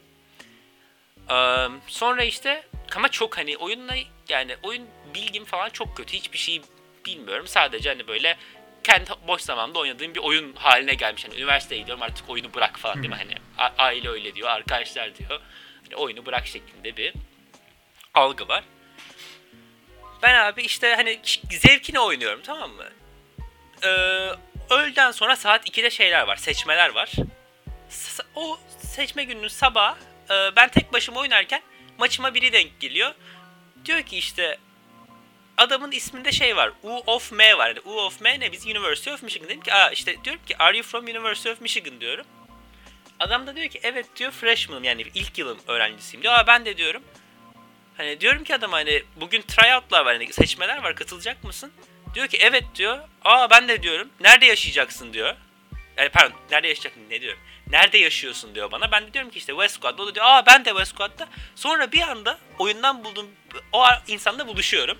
Ee, 1.30 1.68
sonra 1.86 2.24
işte 2.24 2.66
ama 2.96 3.08
çok 3.08 3.38
hani 3.38 3.56
oyunla 3.56 3.94
yani 4.28 4.56
oyun 4.62 4.86
bilgim 5.14 5.44
falan 5.44 5.70
çok 5.70 5.96
kötü. 5.96 6.16
Hiçbir 6.16 6.38
şey 6.38 6.62
bilmiyorum. 7.06 7.46
Sadece 7.46 7.88
hani 7.88 8.08
böyle 8.08 8.36
kendi 8.84 9.10
boş 9.26 9.42
zamanında 9.42 9.78
oynadığım 9.78 10.14
bir 10.14 10.20
oyun 10.20 10.52
haline 10.56 10.94
gelmiş. 10.94 11.24
Hani 11.24 11.34
üniversiteye 11.34 11.80
gidiyorum 11.80 12.02
artık 12.02 12.30
oyunu 12.30 12.54
bırak 12.54 12.78
falan 12.78 12.96
değil 12.96 13.08
mi? 13.08 13.16
Hani 13.16 13.34
aile 13.78 14.08
öyle 14.08 14.34
diyor, 14.34 14.48
arkadaşlar 14.48 15.14
diyor. 15.14 15.40
Hani 15.84 15.96
oyunu 15.96 16.26
bırak 16.26 16.46
şeklinde 16.46 16.96
bir 16.96 17.12
algı 18.14 18.48
var. 18.48 18.64
Ben 20.22 20.34
abi 20.34 20.62
işte 20.62 20.94
hani 20.94 21.20
zevkine 21.50 22.00
oynuyorum 22.00 22.40
tamam 22.42 22.70
mı? 22.70 22.88
Ee, 23.84 23.88
öğleden 24.70 25.10
sonra 25.10 25.36
saat 25.36 25.68
2'de 25.68 25.90
şeyler 25.90 26.22
var, 26.22 26.36
seçmeler 26.36 26.88
var. 26.88 27.12
O 28.34 28.58
seçme 28.78 29.24
gününün 29.24 29.48
sabah 29.48 29.96
e, 30.30 30.56
ben 30.56 30.68
tek 30.68 30.92
başıma 30.92 31.20
oynarken 31.20 31.62
maçıma 31.98 32.34
biri 32.34 32.52
denk 32.52 32.80
geliyor. 32.80 33.14
Diyor 33.84 34.02
ki 34.02 34.18
işte 34.18 34.58
adamın 35.58 35.90
isminde 35.90 36.32
şey 36.32 36.56
var. 36.56 36.72
U 36.82 37.02
of 37.06 37.32
M 37.32 37.58
var. 37.58 37.68
Yani 37.68 37.80
U 37.84 38.00
of 38.00 38.20
M 38.20 38.40
ne? 38.40 38.52
Biz 38.52 38.66
University 38.66 39.10
of 39.10 39.22
Michigan. 39.22 39.48
Dedim 39.48 39.60
ki 39.60 39.74
aa 39.74 39.90
işte 39.90 40.24
diyorum 40.24 40.42
ki 40.46 40.58
are 40.58 40.76
you 40.76 40.86
from 40.86 41.04
University 41.04 41.50
of 41.50 41.60
Michigan 41.60 42.00
diyorum. 42.00 42.26
Adam 43.20 43.46
da 43.46 43.56
diyor 43.56 43.68
ki 43.68 43.80
evet 43.82 44.06
diyor 44.16 44.32
freshman'ım 44.32 44.84
yani 44.84 45.04
ilk 45.14 45.38
yılım 45.38 45.58
öğrencisiyim 45.68 46.22
diyor. 46.22 46.34
Aa 46.34 46.46
ben 46.46 46.64
de 46.64 46.76
diyorum. 46.76 47.02
Hani 47.96 48.20
diyorum 48.20 48.44
ki 48.44 48.54
adama 48.54 48.76
hani 48.76 49.02
bugün 49.16 49.42
tryout'lar 49.42 50.04
var 50.04 50.14
hani 50.16 50.32
seçmeler 50.32 50.82
var 50.82 50.94
katılacak 50.94 51.44
mısın? 51.44 51.72
Diyor 52.14 52.26
ki 52.26 52.38
evet 52.40 52.64
diyor. 52.74 52.98
Aa 53.24 53.50
ben 53.50 53.68
de 53.68 53.82
diyorum. 53.82 54.08
Nerede 54.20 54.46
yaşayacaksın 54.46 55.12
diyor. 55.12 55.34
Yani 55.96 56.08
pardon 56.08 56.36
nerede 56.50 56.68
yaşayacaksın 56.68 57.02
ne 57.10 57.20
diyor. 57.20 57.36
Nerede 57.70 57.98
yaşıyorsun 57.98 58.54
diyor 58.54 58.72
bana. 58.72 58.92
Ben 58.92 59.06
de 59.06 59.12
diyorum 59.12 59.30
ki 59.30 59.38
işte 59.38 59.52
Westcott'ta. 59.52 60.02
O 60.02 60.06
da 60.06 60.14
diyor 60.14 60.26
aa 60.28 60.46
ben 60.46 60.64
de 60.64 60.68
Westcott'ta. 60.70 61.28
Sonra 61.54 61.92
bir 61.92 62.00
anda 62.00 62.38
oyundan 62.58 63.04
bulduğum 63.04 63.26
o 63.72 63.84
insanla 64.06 64.46
buluşuyorum. 64.48 64.98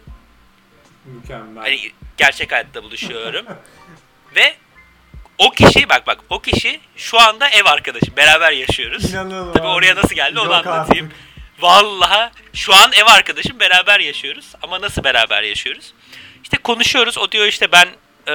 Mükemmel. 1.05 1.63
Hani 1.63 1.93
gerçek 2.17 2.53
hayatta 2.53 2.83
buluşuyorum. 2.83 3.47
Ve 4.37 4.55
o 5.39 5.51
kişi 5.51 5.89
bak 5.89 6.07
bak 6.07 6.19
o 6.31 6.41
kişi 6.41 6.81
şu 6.97 7.21
anda 7.21 7.49
ev 7.49 7.65
arkadaşım. 7.65 8.17
Beraber 8.17 8.53
yaşıyoruz. 8.53 9.11
İnanılmaz. 9.15 9.55
Tabii 9.55 9.67
oraya 9.67 9.97
nasıl 9.97 10.15
geldi 10.15 10.39
onu 10.41 10.47
Yok 10.53 10.67
anlatayım. 10.67 11.07
artık. 11.07 11.32
Vallahi 11.63 12.31
şu 12.55 12.75
an 12.75 12.93
ev 12.93 13.07
arkadaşım 13.07 13.61
beraber 13.61 14.01
yaşıyoruz. 14.01 14.47
Ama 14.63 14.81
nasıl 14.81 15.05
beraber 15.05 15.43
yaşıyoruz? 15.43 15.93
İşte 16.43 16.57
konuşuyoruz. 16.57 17.19
O 17.19 17.33
diyor 17.33 17.47
işte 17.47 17.73
ben 17.73 17.89
ee, 18.27 18.33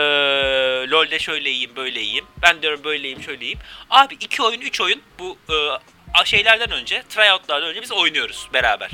LoL'de 0.90 1.20
şöyle 1.20 1.52
iyiyim, 1.52 1.76
böyle 1.76 2.02
iyiyim. 2.02 2.26
Ben 2.42 2.62
diyorum 2.62 2.84
böyleyim, 2.84 3.24
şöyleyim. 3.24 3.60
Abi 3.90 4.14
iki 4.14 4.44
oyun, 4.44 4.62
üç 4.62 4.82
oyun 4.82 5.02
bu 5.20 5.38
e, 5.50 6.26
şeylerden 6.26 6.72
önce, 6.72 7.04
tryoutlardan 7.10 7.70
önce 7.70 7.82
biz 7.82 7.92
oynuyoruz 7.92 8.48
beraber. 8.54 8.90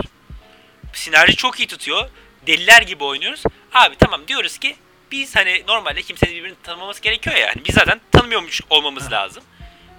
Sinerji 0.93 1.35
çok 1.35 1.59
iyi 1.59 1.67
tutuyor. 1.67 2.09
Deliler 2.47 2.81
gibi 2.81 3.03
oynuyoruz. 3.03 3.43
Abi 3.73 3.95
tamam 3.95 4.27
diyoruz 4.27 4.57
ki 4.57 4.75
biz 5.11 5.35
hani 5.35 5.63
normalde 5.67 6.01
kimsenin 6.01 6.35
birbirini 6.35 6.55
tanımaması 6.63 7.01
gerekiyor 7.01 7.35
ya. 7.35 7.45
Yani 7.47 7.65
biz 7.65 7.75
zaten 7.75 8.01
tanımıyormuş 8.11 8.61
olmamız 8.69 9.11
lazım. 9.11 9.43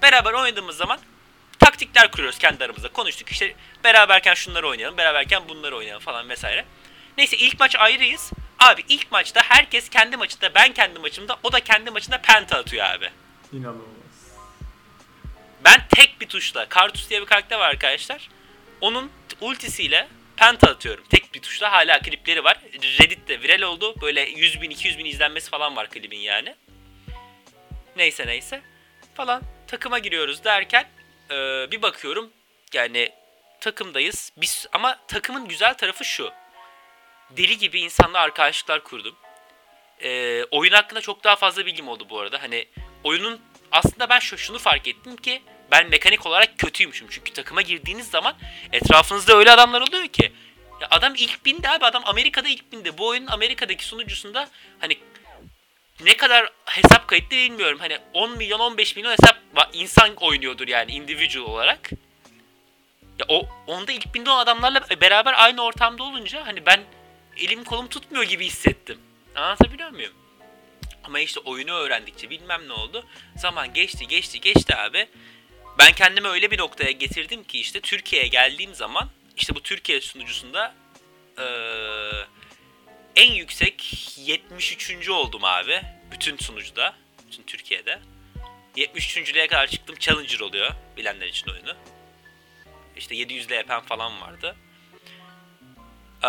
Beraber 0.02 0.32
oynadığımız 0.32 0.76
zaman 0.76 0.98
taktikler 1.74 2.10
kuruyoruz 2.10 2.38
kendi 2.38 2.64
aramızda. 2.64 2.88
Konuştuk 2.88 3.30
işte 3.30 3.54
beraberken 3.84 4.34
şunları 4.34 4.68
oynayalım, 4.68 4.98
beraberken 4.98 5.48
bunları 5.48 5.76
oynayalım 5.76 6.02
falan 6.02 6.28
vesaire. 6.28 6.64
Neyse 7.18 7.36
ilk 7.36 7.60
maç 7.60 7.76
ayrıyız. 7.76 8.32
Abi 8.58 8.84
ilk 8.88 9.12
maçta 9.12 9.42
herkes 9.44 9.88
kendi 9.88 10.16
maçında, 10.16 10.54
ben 10.54 10.72
kendi 10.72 10.98
maçımda, 10.98 11.36
o 11.42 11.52
da 11.52 11.60
kendi 11.60 11.90
maçında 11.90 12.18
penta 12.18 12.58
atıyor 12.58 12.86
abi. 12.86 13.10
İnanılmaz. 13.52 13.84
Ben 15.64 15.86
tek 15.88 16.20
bir 16.20 16.28
tuşla, 16.28 16.68
Kartus 16.68 17.10
diye 17.10 17.20
bir 17.20 17.26
karakter 17.26 17.58
var 17.58 17.68
arkadaşlar. 17.68 18.28
Onun 18.80 19.10
ultisiyle 19.40 20.08
penta 20.36 20.70
atıyorum. 20.70 21.04
Tek 21.10 21.34
bir 21.34 21.40
tuşla 21.40 21.72
hala 21.72 21.98
klipleri 21.98 22.44
var. 22.44 22.58
Reddit'te 23.00 23.42
viral 23.42 23.62
oldu. 23.62 23.94
Böyle 24.00 24.20
100 24.20 24.62
bin, 24.62 24.70
200 24.70 24.98
bin 24.98 25.04
izlenmesi 25.04 25.50
falan 25.50 25.76
var 25.76 25.90
klibin 25.90 26.18
yani. 26.18 26.54
Neyse 27.96 28.26
neyse. 28.26 28.62
Falan 29.14 29.42
takıma 29.66 29.98
giriyoruz 29.98 30.44
derken 30.44 30.86
e, 31.30 31.34
bir 31.70 31.82
bakıyorum 31.82 32.30
yani 32.72 33.12
takımdayız. 33.60 34.32
Biz 34.36 34.66
ama 34.72 34.98
takımın 35.08 35.48
güzel 35.48 35.74
tarafı 35.74 36.04
şu. 36.04 36.30
Deli 37.30 37.58
gibi 37.58 37.80
insanla 37.80 38.18
arkadaşlıklar 38.18 38.84
kurdum. 38.84 39.14
E, 40.02 40.44
oyun 40.44 40.72
hakkında 40.72 41.00
çok 41.00 41.24
daha 41.24 41.36
fazla 41.36 41.66
bilgim 41.66 41.88
oldu 41.88 42.06
bu 42.10 42.20
arada. 42.20 42.42
Hani 42.42 42.68
oyunun 43.04 43.40
aslında 43.72 44.08
ben 44.08 44.18
şu, 44.18 44.38
şunu 44.38 44.58
fark 44.58 44.88
ettim 44.88 45.16
ki 45.16 45.42
ben 45.70 45.88
mekanik 45.90 46.26
olarak 46.26 46.58
kötüymüşüm. 46.58 47.08
Çünkü 47.10 47.32
takıma 47.32 47.62
girdiğiniz 47.62 48.10
zaman 48.10 48.34
etrafınızda 48.72 49.36
öyle 49.36 49.50
adamlar 49.50 49.80
oluyor 49.80 50.06
ki. 50.06 50.32
Ya 50.80 50.88
adam 50.90 51.14
ilk 51.16 51.44
binde 51.44 51.70
abi 51.70 51.84
adam 51.84 52.02
Amerika'da 52.06 52.48
ilk 52.48 52.72
binde. 52.72 52.98
Bu 52.98 53.06
oyunun 53.06 53.26
Amerika'daki 53.26 53.84
sunucusunda 53.84 54.48
hani 54.80 54.98
ne 56.00 56.16
kadar 56.16 56.52
hesap 56.64 57.08
kayıtlı 57.08 57.36
bilmiyorum. 57.36 57.78
Hani 57.78 57.98
10 58.12 58.36
milyon 58.36 58.60
15 58.60 58.96
milyon 58.96 59.12
hesap 59.12 59.38
insan 59.72 60.14
oynuyordur 60.14 60.68
yani 60.68 60.92
individual 60.92 61.46
olarak. 61.46 61.90
Ya 63.18 63.26
o 63.28 63.48
onda 63.66 63.92
ilk 63.92 64.14
binde 64.14 64.30
o 64.30 64.34
adamlarla 64.34 64.82
beraber 65.00 65.34
aynı 65.36 65.62
ortamda 65.62 66.02
olunca 66.02 66.46
hani 66.46 66.66
ben 66.66 66.80
elim 67.36 67.64
kolum 67.64 67.88
tutmuyor 67.88 68.24
gibi 68.24 68.46
hissettim. 68.46 68.98
Anlatabiliyor 69.34 69.90
muyum? 69.90 70.12
Ama 71.04 71.20
işte 71.20 71.40
oyunu 71.40 71.72
öğrendikçe 71.72 72.30
bilmem 72.30 72.68
ne 72.68 72.72
oldu. 72.72 73.04
Zaman 73.36 73.74
geçti 73.74 74.08
geçti 74.08 74.40
geçti 74.40 74.76
abi. 74.76 75.08
Ben 75.78 75.92
kendimi 75.92 76.28
öyle 76.28 76.50
bir 76.50 76.58
noktaya 76.58 76.90
getirdim 76.90 77.44
ki 77.44 77.60
işte 77.60 77.80
Türkiye'ye 77.80 78.28
geldiğim 78.28 78.74
zaman 78.74 79.08
işte 79.36 79.54
bu 79.54 79.62
Türkiye 79.62 80.00
sunucusunda 80.00 80.74
e, 81.38 81.44
en 83.16 83.32
yüksek 83.32 83.94
73. 84.18 85.08
oldum 85.08 85.44
abi. 85.44 85.82
Bütün 86.10 86.36
sunucuda. 86.36 86.94
Bütün 87.26 87.42
Türkiye'de. 87.42 88.00
73.lüğe 88.76 89.46
kadar 89.46 89.66
çıktım. 89.66 89.96
Challenger 89.98 90.40
oluyor. 90.40 90.70
Bilenler 90.96 91.26
için 91.26 91.50
oyunu. 91.50 91.74
İşte 92.96 93.14
700 93.14 93.50
LP'm 93.50 93.80
falan 93.80 94.20
vardı. 94.20 94.56
Ee, 96.22 96.28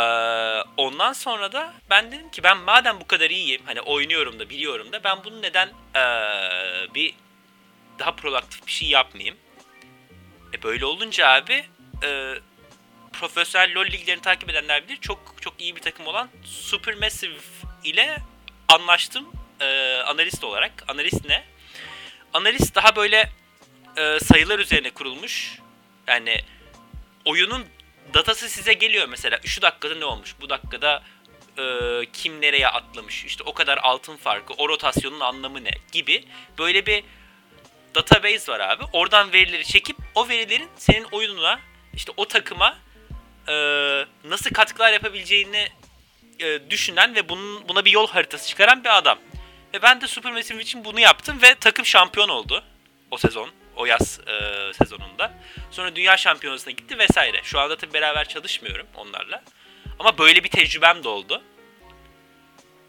ondan 0.78 1.14
sonra 1.14 1.52
da 1.52 1.74
ben 1.90 2.12
dedim 2.12 2.30
ki 2.32 2.44
ben 2.44 2.58
madem 2.58 3.00
bu 3.02 3.08
kadar 3.08 3.30
iyiyim 3.30 3.62
hani 3.66 3.82
oynuyorum 3.82 4.40
da 4.40 4.50
biliyorum 4.50 4.92
da 4.92 5.04
ben 5.04 5.24
bunu 5.24 5.42
neden 5.42 5.70
ee, 5.96 6.94
bir 6.94 7.14
daha 8.00 8.16
proaktif 8.16 8.68
bir 8.68 8.72
şey 8.72 8.90
yapmayayım. 8.90 9.38
E 10.54 10.64
böyle 10.64 10.86
olunca 10.86 11.28
abi 11.28 11.66
e, 12.04 12.36
profesyonel 13.20 13.76
LoL 13.76 13.86
liglerini 13.86 14.22
takip 14.22 14.50
edenler 14.50 14.88
bilir 14.88 14.98
çok 15.02 15.36
çok 15.42 15.62
iyi 15.62 15.76
bir 15.76 15.82
takım 15.82 16.08
olan 16.08 16.30
Supermassive 16.44 17.36
ile 17.84 18.18
anlaştım 18.68 19.32
e, 19.60 19.98
analist 20.06 20.44
olarak. 20.44 20.72
Analist 20.88 21.26
ne? 21.26 21.44
Analist 22.34 22.76
daha 22.76 22.96
böyle 22.96 23.30
e, 23.98 24.20
sayılar 24.20 24.60
üzerine 24.60 24.90
kurulmuş. 24.90 25.60
Yani 26.08 26.42
oyunun 27.26 27.66
datası 28.14 28.50
size 28.50 28.74
geliyor 28.74 29.08
mesela. 29.10 29.40
Şu 29.46 29.62
dakikada 29.62 29.96
ne 29.96 30.06
olmuş? 30.06 30.36
Bu 30.42 30.50
dakikada 30.50 31.04
e, 31.58 31.64
kim 32.14 32.42
nereye 32.42 32.68
atlamış? 32.68 33.26
İşte 33.26 33.44
o 33.44 33.54
kadar 33.54 33.78
altın 33.78 34.18
farkı, 34.18 34.54
o 34.54 34.70
rotasyonun 34.70 35.20
anlamı 35.20 35.64
ne? 35.64 35.72
Gibi 35.92 36.26
böyle 36.58 36.86
bir 36.86 37.04
database 37.96 38.52
var 38.52 38.60
abi. 38.60 38.84
Oradan 38.94 39.34
verileri 39.34 39.66
çekip 39.66 39.98
o 40.16 40.30
verilerin 40.30 40.70
senin 40.78 41.04
oyununa 41.04 41.60
işte 41.94 42.12
o 42.18 42.28
takıma 42.28 42.78
e, 43.48 43.54
nasıl 44.24 44.50
katkılar 44.50 44.94
yapabileceğini 44.94 45.68
e, 46.40 46.70
düşünen 46.70 47.16
ve 47.16 47.30
bunun, 47.30 47.70
buna 47.70 47.86
bir 47.86 47.92
yol 47.92 48.08
haritası 48.08 48.48
çıkaran 48.48 48.84
bir 48.84 48.98
adam. 48.98 49.20
Ve 49.74 49.82
ben 49.82 50.02
de 50.02 50.08
Supermassive 50.08 50.62
için 50.62 50.86
bunu 50.86 51.00
yaptım 51.00 51.42
ve 51.42 51.56
takım 51.56 51.86
şampiyon 51.86 52.30
oldu 52.30 52.64
o 53.12 53.18
sezon. 53.18 53.50
O 53.76 53.86
yaz 53.86 54.20
e, 54.28 54.74
sezonunda. 54.74 55.34
Sonra 55.72 55.96
dünya 55.96 56.18
şampiyonasına 56.18 56.72
gitti 56.72 56.98
vesaire. 56.98 57.42
Şu 57.44 57.60
anda 57.60 57.78
tabii 57.78 57.94
beraber 57.94 58.28
çalışmıyorum 58.28 58.88
onlarla. 58.96 59.44
Ama 60.00 60.18
böyle 60.18 60.44
bir 60.44 60.50
tecrübem 60.50 61.04
de 61.04 61.10
oldu. 61.10 61.42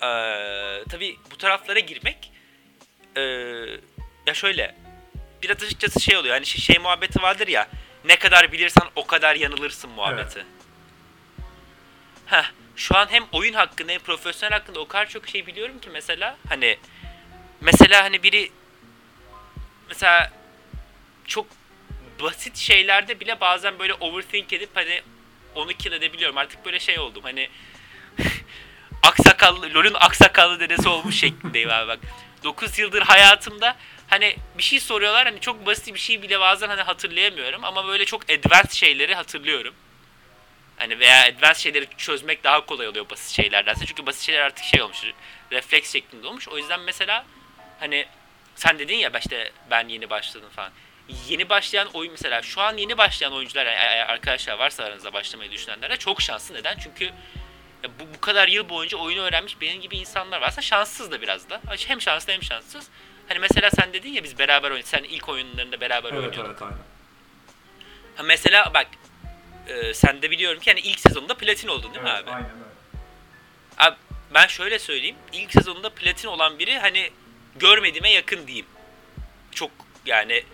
Ee, 0.03 0.85
tabii 0.91 1.17
bu 1.31 1.39
taraflara 1.39 1.79
girmek 1.79 2.33
e, 3.17 3.21
ya 4.27 4.35
şöyle 4.35 4.75
biraz 5.43 5.63
açıkçası 5.63 6.01
şey 6.01 6.17
oluyor. 6.17 6.35
Hani 6.35 6.47
şey, 6.47 6.61
şey 6.61 6.79
muhabbeti 6.79 7.23
vardır 7.23 7.49
ya. 7.49 7.69
Ne 8.07 8.17
kadar 8.17 8.53
bilirsen 8.53 8.85
o 8.97 9.07
kadar 9.07 9.37
yanılırsın 9.37 9.91
muhabbeti. 9.91 10.39
Evet. 10.39 10.47
Heh, 12.27 12.51
şu 12.77 12.97
an 12.97 13.07
hem 13.11 13.25
oyun 13.33 13.53
hakkında 13.53 13.93
hem 13.93 14.01
profesyonel 14.01 14.59
hakkında 14.59 14.81
o 14.81 14.89
kadar 14.89 15.09
çok 15.09 15.29
şey 15.29 15.47
biliyorum 15.47 15.79
ki 15.79 15.91
mesela 15.93 16.37
hani 16.49 16.79
mesela 17.61 18.05
hani 18.05 18.23
biri 18.23 18.51
mesela 19.89 20.33
çok 21.27 21.47
basit 22.23 22.57
şeylerde 22.57 23.21
bile 23.21 23.41
bazen 23.41 23.79
böyle 23.79 23.95
overthink 23.95 24.53
edip 24.53 24.71
hani 24.75 25.03
onu 25.55 25.73
kill 25.73 25.93
edebiliyorum. 25.93 26.39
Artık 26.39 26.65
böyle 26.65 26.81
şey 26.81 26.99
oldum 26.99 27.23
hani 27.23 27.49
aksakallı, 29.03 29.75
LoL'ün 29.75 29.95
aksakallı 29.95 30.61
dedesi 30.61 30.89
olmuş 30.89 31.19
şeklindeyim 31.19 31.71
abi 31.71 31.89
bak. 31.89 31.99
9 32.45 32.79
yıldır 32.79 33.03
hayatımda 33.03 33.77
hani 34.07 34.37
bir 34.59 34.63
şey 34.63 34.81
soruyorlar 34.81 35.25
hani 35.25 35.41
çok 35.41 35.67
basit 35.67 35.95
bir 35.95 36.01
şey 36.01 36.23
bile 36.23 36.41
bazen 36.41 36.69
hani 36.69 36.83
hatırlayamıyorum 36.83 37.65
ama 37.65 37.87
böyle 37.87 38.05
çok 38.05 38.31
advanced 38.31 38.73
şeyleri 38.73 39.15
hatırlıyorum. 39.15 39.75
Hani 40.77 40.99
veya 40.99 41.27
advanced 41.27 41.63
şeyleri 41.63 41.89
çözmek 41.99 42.45
daha 42.45 42.67
kolay 42.67 42.89
oluyor 42.89 43.11
basit 43.11 43.31
şeylerdense. 43.31 43.87
Çünkü 43.87 44.07
basit 44.07 44.23
şeyler 44.23 44.41
artık 44.41 44.65
şey 44.65 44.83
olmuş, 44.83 44.99
refleks 45.53 45.93
şeklinde 45.93 46.27
olmuş. 46.27 46.49
O 46.49 46.59
yüzden 46.59 46.81
mesela 46.81 47.27
hani 47.81 48.07
sen 48.55 48.79
dedin 48.79 48.97
ya 48.97 49.11
işte 49.19 49.53
ben 49.71 49.89
yeni 49.89 50.11
başladım 50.11 50.51
falan. 50.57 50.73
Yeni 51.29 51.49
başlayan 51.49 51.89
oyun 51.95 52.13
mesela 52.13 52.43
şu 52.43 52.61
an 52.61 52.77
yeni 52.77 52.99
başlayan 52.99 53.33
oyuncular 53.33 53.67
arkadaşlar 54.09 54.59
varsa 54.59 54.85
aranızda 54.85 55.13
başlamayı 55.13 55.51
düşünenler 55.51 55.91
de 55.91 55.97
çok 55.97 56.23
şanslı. 56.23 56.55
Neden? 56.55 56.79
Çünkü 56.79 57.05
ya 57.83 57.91
bu, 58.01 58.15
bu 58.15 58.21
kadar 58.21 58.49
yıl 58.49 58.69
boyunca 58.69 58.99
oyunu 58.99 59.21
öğrenmiş 59.21 59.61
benim 59.61 59.81
gibi 59.81 59.97
insanlar 59.97 60.41
varsa 60.41 60.63
şanssız 60.63 61.11
da 61.11 61.23
biraz 61.23 61.51
da. 61.51 61.61
Hem 61.87 62.01
şanslı 62.01 62.33
hem 62.33 62.43
şanssız. 62.43 62.89
Hani 63.29 63.39
mesela 63.39 63.71
sen 63.71 63.93
dedin 63.93 64.13
ya 64.13 64.25
biz 64.25 64.39
beraber 64.39 64.71
oynadık. 64.71 64.89
Sen 64.89 65.03
ilk 65.05 65.29
oyunlarında 65.29 65.81
beraber 65.81 66.09
Evet 66.09 66.19
oynuyorduk. 66.19 66.47
evet 66.47 66.63
aynen. 66.63 66.79
Ha 68.17 68.23
mesela 68.23 68.71
bak 68.75 68.87
e, 69.69 69.95
sen 69.95 70.23
de 70.23 70.31
biliyorum 70.31 70.61
ki 70.61 70.71
hani 70.71 70.81
ilk 70.81 71.01
sezonda 71.01 71.35
platin 71.35 71.69
oldun 71.69 71.95
değil 71.95 72.05
mi 72.05 72.11
Evet, 72.15 72.23
abi? 72.25 72.31
aynen 72.31 72.51
öyle. 72.51 72.67
Abi 73.79 73.97
ben 74.35 74.47
şöyle 74.47 74.79
söyleyeyim. 74.79 75.17
İlk 75.33 75.53
sezonunda 75.53 75.91
platin 75.91 76.29
olan 76.29 76.59
biri 76.59 76.79
hani 76.79 77.11
görmediğime 77.57 78.11
yakın 78.11 78.47
diyeyim. 78.47 78.67
Çok 79.53 79.71
yani 80.07 80.45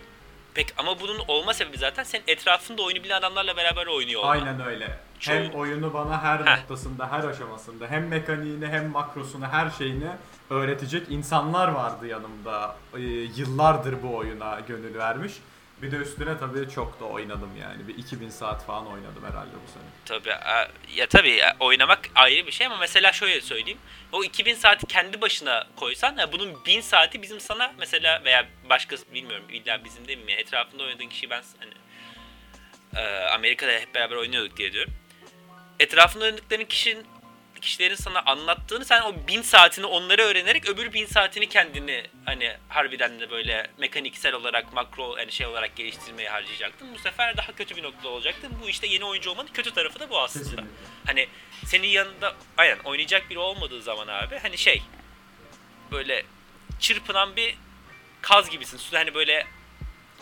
pek 0.53 0.73
ama 0.77 0.99
bunun 0.99 1.19
olma 1.27 1.53
sebebi 1.53 1.77
zaten 1.77 2.03
senin 2.03 2.23
etrafında 2.27 2.81
oyunu 2.81 3.03
bilen 3.03 3.15
adamlarla 3.19 3.57
beraber 3.57 3.85
oynuyor 3.87 4.21
olman. 4.21 4.31
Aynen 4.39 4.65
öyle. 4.65 4.99
Çoğu- 5.19 5.33
Hem 5.35 5.51
oyunu 5.53 5.93
bana 5.93 6.21
her 6.23 6.39
Heh. 6.39 6.59
noktasında, 6.59 7.11
her 7.11 7.23
aşamasında, 7.23 7.87
hem 7.87 8.07
mekaniğini 8.07 8.67
hem 8.67 8.89
makrosunu, 8.89 9.47
her 9.47 9.69
şeyini 9.69 10.07
öğretecek 10.49 11.11
insanlar 11.11 11.67
vardı 11.67 12.07
yanımda. 12.07 12.75
Ee, 12.95 12.99
yıllardır 13.37 14.03
bu 14.03 14.15
oyuna 14.15 14.59
gönül 14.67 14.97
vermiş. 14.97 15.33
Bir 15.81 15.91
de 15.91 15.95
üstüne 15.95 16.37
tabii 16.37 16.69
çok 16.69 16.99
da 16.99 17.05
oynadım 17.05 17.49
yani. 17.61 17.87
Bir 17.87 17.97
2000 17.97 18.29
saat 18.29 18.65
falan 18.65 18.87
oynadım 18.87 19.23
herhalde 19.29 19.51
bu 19.67 19.71
sene. 19.71 19.83
Tabii 20.05 20.29
e, 20.29 20.67
ya 20.95 21.07
tabii 21.07 21.31
ya, 21.31 21.55
oynamak 21.59 22.09
ayrı 22.15 22.47
bir 22.47 22.51
şey 22.51 22.67
ama 22.67 22.77
mesela 22.77 23.11
şöyle 23.11 23.41
söyleyeyim. 23.41 23.79
O 24.11 24.23
2000 24.23 24.55
saati 24.55 24.85
kendi 24.85 25.21
başına 25.21 25.67
koysan 25.75 26.17
ya 26.17 26.31
bunun 26.31 26.65
1000 26.65 26.81
saati 26.81 27.21
bizim 27.21 27.39
sana 27.39 27.73
mesela 27.79 28.21
veya 28.25 28.45
başkası 28.69 29.13
bilmiyorum 29.13 29.45
illa 29.49 29.83
bizim 29.83 30.07
de 30.07 30.15
mi 30.15 30.31
etrafında 30.31 30.83
oynadığın 30.83 31.09
kişi 31.09 31.29
ben 31.29 31.43
hani 31.59 31.73
e, 32.95 33.25
Amerika'da 33.25 33.71
hep 33.71 33.95
beraber 33.95 34.15
oynuyorduk 34.15 34.57
diye 34.57 34.73
diyorum. 34.73 34.93
Etrafında 35.79 36.25
oynadıkların 36.25 36.65
kişinin 36.65 37.05
kişilerin 37.63 37.95
sana 37.95 38.21
anlattığını 38.25 38.85
sen 38.85 39.01
o 39.01 39.27
1000 39.27 39.41
saatini 39.41 39.85
onları 39.85 40.21
öğrenerek 40.21 40.69
öbür 40.69 40.93
1000 40.93 41.05
saatini 41.05 41.49
kendini 41.49 42.05
hani 42.25 42.57
harbiden 42.69 43.19
de 43.19 43.31
böyle 43.31 43.67
mekaniksel 43.77 44.33
olarak 44.33 44.73
makro 44.73 45.17
yani 45.17 45.31
şey 45.31 45.47
olarak 45.47 45.75
geliştirmeye 45.75 46.29
harcayacaktın. 46.29 46.93
Bu 46.93 46.99
sefer 46.99 47.37
daha 47.37 47.51
kötü 47.51 47.75
bir 47.75 47.83
noktada 47.83 48.09
olacaktın. 48.09 48.51
Bu 48.63 48.69
işte 48.69 48.87
yeni 48.87 49.05
oyuncu 49.05 49.31
olmanın 49.31 49.49
kötü 49.53 49.73
tarafı 49.73 49.99
da 49.99 50.09
bu 50.09 50.19
aslında. 50.19 50.43
Kesinlikle. 50.43 50.65
Hani 51.05 51.27
senin 51.65 51.87
yanında 51.87 52.35
aynen 52.57 52.79
oynayacak 52.79 53.29
biri 53.29 53.39
olmadığı 53.39 53.81
zaman 53.81 54.07
abi 54.07 54.39
hani 54.39 54.57
şey 54.57 54.81
böyle 55.91 56.25
çırpınan 56.79 57.35
bir 57.35 57.57
kaz 58.21 58.49
gibisin. 58.49 58.79
Hani 58.91 59.13
böyle 59.13 59.47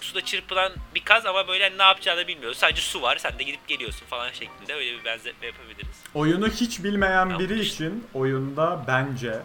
suda 0.03 0.21
çırpılan 0.25 0.71
bir 0.95 1.03
kaz 1.03 1.25
ama 1.25 1.47
böyle 1.47 1.77
ne 1.77 1.83
yapacağını 1.83 2.27
bilmiyorsun. 2.27 2.59
Sadece 2.59 2.81
su 2.81 3.01
var. 3.01 3.17
Sen 3.17 3.39
de 3.39 3.43
gidip 3.43 3.67
geliyorsun 3.67 4.05
falan 4.05 4.31
şeklinde 4.31 4.73
öyle 4.73 4.99
bir 4.99 5.05
benzetme 5.05 5.47
yapabiliriz. 5.47 6.03
Oyunu 6.13 6.47
hiç 6.47 6.83
bilmeyen 6.83 7.29
Ya 7.29 7.39
biri 7.39 7.57
bu- 7.57 7.61
için 7.61 8.03
oyunda 8.13 8.83
bence 8.87 9.39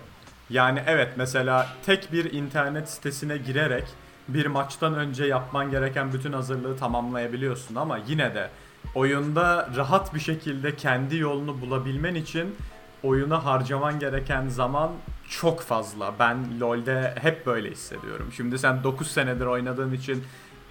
yani 0.50 0.82
evet 0.86 1.08
mesela 1.16 1.68
tek 1.86 2.12
bir 2.12 2.32
internet 2.32 2.90
sitesine 2.90 3.36
girerek 3.36 3.84
bir 4.28 4.46
maçtan 4.46 4.94
önce 4.94 5.24
yapman 5.24 5.70
gereken 5.70 6.12
bütün 6.12 6.32
hazırlığı 6.32 6.78
tamamlayabiliyorsun 6.78 7.74
ama 7.74 7.98
yine 8.08 8.34
de 8.34 8.50
oyunda 8.94 9.68
rahat 9.76 10.14
bir 10.14 10.20
şekilde 10.20 10.76
kendi 10.76 11.16
yolunu 11.16 11.60
bulabilmen 11.60 12.14
için 12.14 12.56
oyuna 13.02 13.44
harcaman 13.44 13.98
gereken 13.98 14.48
zaman 14.48 14.90
çok 15.30 15.60
fazla. 15.62 16.14
Ben 16.18 16.60
LoL'de 16.60 17.14
hep 17.22 17.46
böyle 17.46 17.70
hissediyorum. 17.70 18.32
Şimdi 18.36 18.58
sen 18.58 18.84
9 18.84 19.10
senedir 19.10 19.46
oynadığın 19.46 19.92
için 19.92 20.24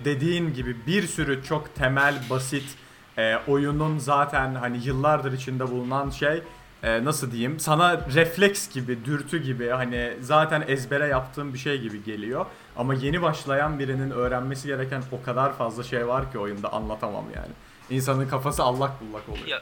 dediğin 0.06 0.54
gibi 0.54 0.76
bir 0.88 1.08
sürü 1.08 1.44
çok 1.44 1.76
temel, 1.76 2.16
basit 2.30 2.76
e, 3.18 3.36
oyunun 3.48 3.98
zaten 3.98 4.56
hani 4.56 4.86
yıllardır 4.86 5.34
içinde 5.34 5.68
bulunan 5.68 6.10
şey 6.10 6.44
e, 6.84 7.04
nasıl 7.04 7.32
diyeyim 7.32 7.60
sana 7.60 8.08
refleks 8.14 8.74
gibi, 8.74 9.06
dürtü 9.06 9.44
gibi 9.44 9.70
hani 9.70 10.14
zaten 10.22 10.64
ezbere 10.68 11.08
yaptığın 11.08 11.54
bir 11.54 11.60
şey 11.60 11.82
gibi 11.82 12.04
geliyor. 12.04 12.46
Ama 12.78 12.94
yeni 12.94 13.22
başlayan 13.22 13.80
birinin 13.80 14.12
öğrenmesi 14.12 14.68
gereken 14.68 15.04
o 15.12 15.24
kadar 15.24 15.58
fazla 15.58 15.84
şey 15.84 16.08
var 16.08 16.32
ki 16.32 16.40
oyunda 16.40 16.74
anlatamam 16.74 17.26
yani. 17.36 17.52
İnsanın 17.90 18.28
kafası 18.28 18.64
allak 18.64 19.02
bullak 19.02 19.30
oluyor. 19.30 19.48
Ya 19.48 19.62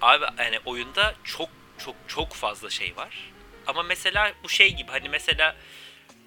abi 0.00 0.24
yani 0.38 0.58
oyunda 0.64 1.14
çok 1.24 1.48
çok 1.78 1.94
çok 2.08 2.32
fazla 2.32 2.70
şey 2.70 2.96
var. 2.96 3.32
Ama 3.66 3.82
mesela 3.82 4.32
bu 4.44 4.48
şey 4.48 4.74
gibi 4.74 4.90
hani 4.90 5.08
mesela 5.08 5.56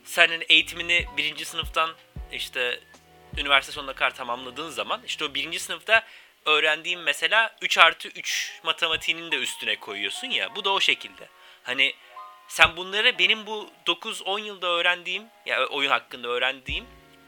senin 0.04 0.44
eğitimini 0.50 1.06
birinci 1.18 1.46
sınıftan 1.46 1.90
işte 2.32 2.80
üniversite 3.38 3.74
sonuna 3.74 3.94
kadar 3.94 4.16
tamamladığın 4.16 4.70
zaman 4.70 5.02
işte 5.06 5.26
o 5.26 5.34
birinci 5.34 5.60
sınıfta 5.60 6.04
öğrendiğin 6.46 7.00
mesela 7.00 7.56
3 7.62 7.78
artı 7.78 8.08
3 8.08 8.60
matematiğinin 8.64 9.32
de 9.32 9.36
üstüne 9.36 9.76
koyuyorsun 9.76 10.28
ya 10.28 10.56
bu 10.56 10.66
da 10.66 10.70
o 10.70 10.80
şekilde. 10.80 11.30
Hani 11.64 11.94
sen 12.48 12.78
bunları 12.78 13.20
benim 13.20 13.46
bu 13.46 13.70
9-10 13.86 14.42
yılda 14.42 14.68
öğrendiğim 14.68 15.24
ya 15.46 15.66
oyun 15.66 15.90
hakkında 15.90 16.28
öğrendiğim 16.28 16.86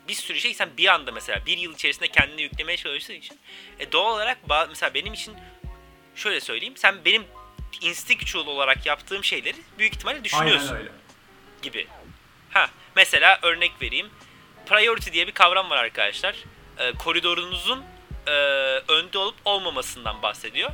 bir 0.08 0.14
sürü 0.14 0.40
şey 0.40 0.54
sen 0.54 0.70
bir 0.78 0.88
anda 0.88 1.12
mesela 1.12 1.46
bir 1.46 1.58
yıl 1.58 1.74
içerisinde 1.74 2.08
kendini 2.08 2.42
yüklemeye 2.42 2.78
çalıştığın 2.78 3.14
için 3.14 3.40
e, 3.80 3.92
doğal 3.92 4.16
olarak 4.16 4.38
mesela 4.70 4.94
benim 4.94 5.14
için 5.14 5.36
şöyle 6.16 6.42
söyleyeyim. 6.42 6.78
Sen 6.78 7.06
benim 7.06 7.26
instinctual 7.82 8.48
olarak 8.48 8.86
yaptığım 8.86 9.24
şeyleri 9.24 9.58
büyük 9.78 9.96
ihtimalle 9.96 10.24
düşünüyorsun 10.24 10.68
Aynen 10.68 10.80
öyle. 10.80 10.92
gibi. 11.62 11.88
Ha 12.50 12.70
mesela 12.96 13.40
örnek 13.42 13.72
vereyim. 13.82 14.10
Priority 14.72 15.12
diye 15.12 15.28
bir 15.28 15.32
kavram 15.32 15.70
var 15.70 15.78
arkadaşlar. 15.78 16.36
Ee, 16.78 16.92
koridorunuzun 16.92 17.84
e, 18.28 18.32
önde 18.88 19.18
olup 19.18 19.36
olmamasından 19.46 20.22
bahsediyor. 20.22 20.72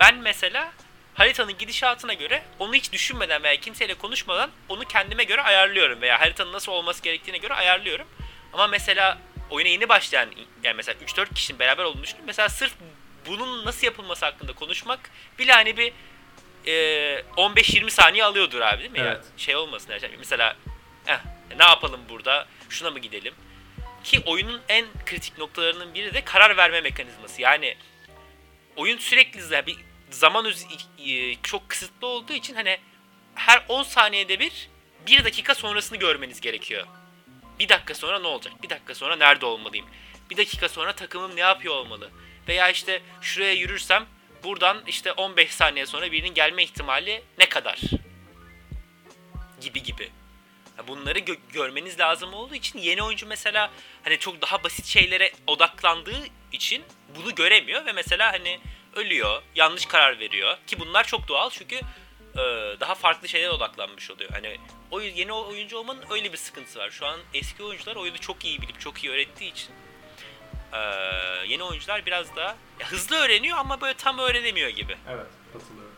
Ben 0.00 0.16
mesela 0.16 0.72
haritanın 1.14 1.58
gidişatına 1.58 2.14
göre 2.14 2.42
onu 2.58 2.74
hiç 2.74 2.92
düşünmeden 2.92 3.42
veya 3.42 3.56
kimseyle 3.56 3.94
konuşmadan 3.94 4.50
onu 4.68 4.84
kendime 4.84 5.24
göre 5.24 5.42
ayarlıyorum 5.42 6.00
veya 6.00 6.20
haritanın 6.20 6.52
nasıl 6.52 6.72
olması 6.72 7.02
gerektiğine 7.02 7.38
göre 7.38 7.54
ayarlıyorum. 7.54 8.06
Ama 8.52 8.66
mesela 8.66 9.18
oyuna 9.50 9.68
yeni 9.68 9.88
başlayan 9.88 10.30
yani 10.64 10.76
mesela 10.76 10.98
3-4 11.06 11.34
kişinin 11.34 11.58
beraber 11.58 11.84
olduğunu 11.84 12.02
düşünün. 12.02 12.22
Mesela 12.26 12.48
sırf 12.48 12.72
bunun 13.26 13.64
nasıl 13.64 13.86
yapılması 13.86 14.24
hakkında 14.26 14.52
konuşmak 14.52 15.00
bile 15.38 15.52
hani 15.52 15.76
bir 15.76 15.92
e, 16.66 16.72
15-20 17.36 17.90
saniye 17.90 18.24
alıyordur 18.24 18.60
abi 18.60 18.78
değil 18.78 18.90
mi? 18.90 18.98
Evet. 19.00 19.16
Ya, 19.16 19.22
şey 19.36 19.56
olmasın 19.56 19.92
yani 19.92 20.16
mesela 20.18 20.56
eh, 21.06 21.18
ne 21.58 21.64
yapalım 21.64 22.00
burada 22.08 22.46
şuna 22.68 22.90
mı 22.90 22.98
gidelim? 22.98 23.34
Ki 24.04 24.22
oyunun 24.26 24.60
en 24.68 24.86
kritik 25.06 25.38
noktalarının 25.38 25.94
biri 25.94 26.14
de 26.14 26.24
karar 26.24 26.56
verme 26.56 26.80
mekanizması. 26.80 27.42
Yani 27.42 27.76
oyun 28.76 28.98
sürekli 28.98 29.66
bir 29.66 29.76
zaman 30.10 30.52
çok 31.42 31.68
kısıtlı 31.68 32.06
olduğu 32.06 32.32
için 32.32 32.54
hani 32.54 32.78
her 33.34 33.64
10 33.68 33.82
saniyede 33.82 34.38
bir 34.38 34.68
bir 35.06 35.24
dakika 35.24 35.54
sonrasını 35.54 35.98
görmeniz 35.98 36.40
gerekiyor. 36.40 36.86
Bir 37.58 37.68
dakika 37.68 37.94
sonra 37.94 38.18
ne 38.18 38.26
olacak? 38.26 38.62
Bir 38.62 38.70
dakika 38.70 38.94
sonra 38.94 39.16
nerede 39.16 39.46
olmalıyım? 39.46 39.86
Bir 40.30 40.36
dakika 40.36 40.68
sonra 40.68 40.92
takımım 40.92 41.36
ne 41.36 41.40
yapıyor 41.40 41.74
olmalı? 41.74 42.10
Veya 42.48 42.70
işte 42.70 43.02
şuraya 43.20 43.52
yürürsem 43.52 44.06
buradan 44.44 44.82
işte 44.86 45.12
15 45.12 45.50
saniye 45.54 45.86
sonra 45.86 46.12
birinin 46.12 46.34
gelme 46.34 46.62
ihtimali 46.62 47.22
ne 47.38 47.48
kadar? 47.48 47.80
Gibi 49.60 49.82
gibi. 49.82 50.10
Bunları 50.88 51.18
gö- 51.18 51.38
görmeniz 51.52 52.00
lazım 52.00 52.34
olduğu 52.34 52.54
için 52.54 52.78
yeni 52.78 53.02
oyuncu 53.02 53.26
mesela 53.26 53.70
hani 54.04 54.18
çok 54.18 54.42
daha 54.42 54.64
basit 54.64 54.86
şeylere 54.86 55.32
odaklandığı 55.46 56.22
için 56.52 56.82
bunu 57.16 57.34
göremiyor 57.34 57.86
ve 57.86 57.92
mesela 57.92 58.32
hani 58.32 58.60
ölüyor, 58.96 59.42
yanlış 59.54 59.86
karar 59.86 60.18
veriyor 60.18 60.56
ki 60.66 60.80
bunlar 60.80 61.04
çok 61.06 61.28
doğal 61.28 61.50
çünkü 61.50 61.76
e, 62.34 62.40
daha 62.80 62.94
farklı 62.94 63.28
şeylere 63.28 63.50
odaklanmış 63.50 64.10
oluyor. 64.10 64.30
Hani 64.32 64.56
o 64.90 65.00
yeni 65.00 65.32
oyuncu 65.32 65.78
olmanın 65.78 66.04
öyle 66.10 66.32
bir 66.32 66.36
sıkıntısı 66.36 66.78
var. 66.78 66.90
Şu 66.90 67.06
an 67.06 67.20
eski 67.34 67.64
oyuncular 67.64 67.96
oyunu 67.96 68.18
çok 68.18 68.44
iyi 68.44 68.62
bilip 68.62 68.80
çok 68.80 69.04
iyi 69.04 69.12
öğrettiği 69.12 69.50
için 69.52 69.70
e, 70.72 70.78
yeni 71.48 71.62
oyuncular 71.62 72.06
biraz 72.06 72.36
daha 72.36 72.56
hızlı 72.78 73.16
öğreniyor 73.16 73.58
ama 73.58 73.80
böyle 73.80 73.94
tam 73.94 74.18
öğrenemiyor 74.18 74.68
gibi. 74.68 74.96
Evet, 75.08 75.26
katılıyorum. 75.52 75.90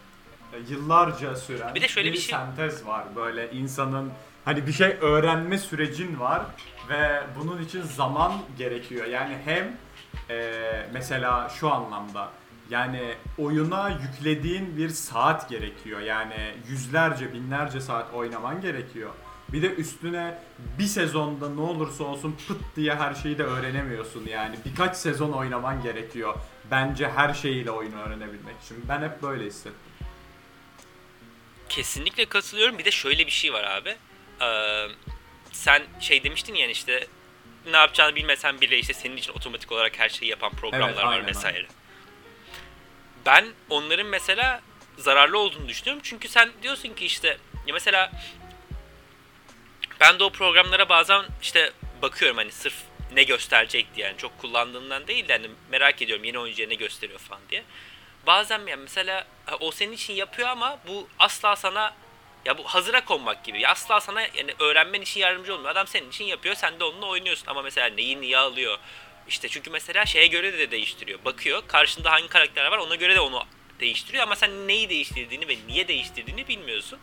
Yıllarca 0.68 1.36
süren 1.36 1.74
Bir 1.74 1.80
de 1.80 1.88
şöyle 1.88 2.12
bir 2.12 2.18
şey- 2.18 2.26
sentez 2.38 2.86
var. 2.86 3.16
Böyle 3.16 3.50
insanın 3.52 4.12
hani 4.44 4.66
bir 4.66 4.72
şey 4.72 4.96
öğrenme 5.00 5.58
sürecin 5.58 6.20
var 6.20 6.42
ve 6.88 7.22
bunun 7.40 7.62
için 7.62 7.82
zaman 7.82 8.32
gerekiyor. 8.58 9.06
Yani 9.06 9.36
hem 9.44 9.76
e, 10.30 10.86
mesela 10.92 11.48
şu 11.48 11.72
anlamda 11.72 12.28
yani 12.70 13.14
oyuna 13.38 13.88
yüklediğin 13.88 14.76
bir 14.76 14.88
saat 14.88 15.48
gerekiyor. 15.48 16.00
Yani 16.00 16.54
yüzlerce, 16.68 17.32
binlerce 17.32 17.80
saat 17.80 18.14
oynaman 18.14 18.60
gerekiyor. 18.60 19.10
Bir 19.52 19.62
de 19.62 19.74
üstüne 19.74 20.38
bir 20.78 20.84
sezonda 20.84 21.48
ne 21.48 21.60
olursa 21.60 22.04
olsun 22.04 22.36
pıt 22.48 22.60
diye 22.76 22.94
her 22.94 23.14
şeyi 23.14 23.38
de 23.38 23.42
öğrenemiyorsun 23.42 24.26
yani. 24.26 24.56
Birkaç 24.64 24.96
sezon 24.96 25.32
oynaman 25.32 25.82
gerekiyor. 25.82 26.34
Bence 26.70 27.08
her 27.08 27.34
şeyiyle 27.34 27.70
oyunu 27.70 28.02
öğrenebilmek 28.02 28.60
için. 28.64 28.84
Ben 28.88 29.02
hep 29.02 29.22
böyle 29.22 29.44
hissettim. 29.44 29.92
Kesinlikle 31.68 32.24
katılıyorum. 32.24 32.78
Bir 32.78 32.84
de 32.84 32.90
şöyle 32.90 33.26
bir 33.26 33.30
şey 33.30 33.52
var 33.52 33.64
abi. 33.64 33.96
Ee, 34.42 34.88
sen 35.52 35.82
şey 36.00 36.24
demiştin 36.24 36.54
yani 36.54 36.72
işte 36.72 37.06
ne 37.66 37.76
yapacağını 37.76 38.16
bilmesen 38.16 38.60
bile 38.60 38.78
işte 38.78 38.94
senin 38.94 39.16
için 39.16 39.32
otomatik 39.32 39.72
olarak 39.72 39.98
her 39.98 40.08
şeyi 40.08 40.30
yapan 40.30 40.50
programlar 40.50 40.88
Evet, 40.88 40.96
var 40.96 41.12
aynen, 41.12 41.26
vesaire. 41.26 41.66
Ben 43.26 43.46
onların 43.70 44.06
mesela 44.06 44.60
zararlı 44.98 45.38
olduğunu 45.38 45.68
düşünüyorum. 45.68 46.02
Çünkü 46.04 46.28
sen 46.28 46.50
diyorsun 46.62 46.94
ki 46.94 47.06
işte 47.06 47.28
ya 47.66 47.74
mesela 47.74 48.12
ben 50.00 50.18
de 50.18 50.24
o 50.24 50.30
programlara 50.30 50.88
bazen 50.88 51.24
işte 51.42 51.72
bakıyorum 52.02 52.36
hani 52.36 52.52
sırf 52.52 52.74
ne 53.14 53.22
gösterecek 53.22 53.86
diye 53.96 54.06
yani 54.06 54.18
çok 54.18 54.38
kullandığımdan 54.38 55.06
değil 55.06 55.28
de 55.28 55.32
hani 55.32 55.50
merak 55.70 56.02
ediyorum 56.02 56.24
yeni 56.24 56.38
oyuncuya 56.38 56.68
ne 56.68 56.74
gösteriyor 56.74 57.18
falan 57.18 57.40
diye. 57.50 57.64
Bazen 58.26 58.58
yani 58.66 58.82
mesela 58.82 59.26
o 59.60 59.70
senin 59.70 59.92
için 59.92 60.14
yapıyor 60.14 60.48
ama 60.48 60.78
bu 60.86 61.08
asla 61.18 61.56
sana 61.56 61.94
ya 62.44 62.58
bu 62.58 62.64
hazıra 62.64 63.04
konmak 63.04 63.44
gibi. 63.44 63.60
Ya 63.60 63.70
asla 63.70 64.00
sana 64.00 64.20
yani 64.22 64.54
öğrenmen 64.58 65.00
için 65.00 65.20
yardımcı 65.20 65.54
olmuyor. 65.54 65.70
Adam 65.70 65.86
senin 65.86 66.08
için 66.08 66.24
yapıyor. 66.24 66.54
Sen 66.54 66.80
de 66.80 66.84
onunla 66.84 67.06
oynuyorsun. 67.06 67.46
Ama 67.46 67.62
mesela 67.62 67.88
neyi 67.88 68.20
niye 68.20 68.38
alıyor? 68.38 68.78
İşte 69.28 69.48
çünkü 69.48 69.70
mesela 69.70 70.06
şeye 70.06 70.26
göre 70.26 70.58
de 70.58 70.70
değiştiriyor. 70.70 71.24
Bakıyor 71.24 71.62
karşında 71.68 72.10
hangi 72.10 72.28
karakterler 72.28 72.70
var 72.70 72.78
ona 72.78 72.94
göre 72.94 73.14
de 73.14 73.20
onu 73.20 73.44
değiştiriyor. 73.80 74.22
Ama 74.22 74.36
sen 74.36 74.68
neyi 74.68 74.88
değiştirdiğini 74.88 75.48
ve 75.48 75.56
niye 75.66 75.88
değiştirdiğini 75.88 76.48
bilmiyorsun. 76.48 76.98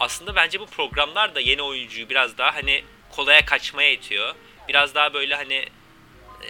Aslında 0.00 0.36
bence 0.36 0.60
bu 0.60 0.66
programlar 0.66 1.34
da 1.34 1.40
yeni 1.40 1.62
oyuncuyu 1.62 2.08
biraz 2.08 2.38
daha 2.38 2.54
hani 2.54 2.84
kolaya 3.10 3.44
kaçmaya 3.44 3.92
itiyor. 3.92 4.34
Biraz 4.68 4.94
daha 4.94 5.14
böyle 5.14 5.34
hani 5.34 5.64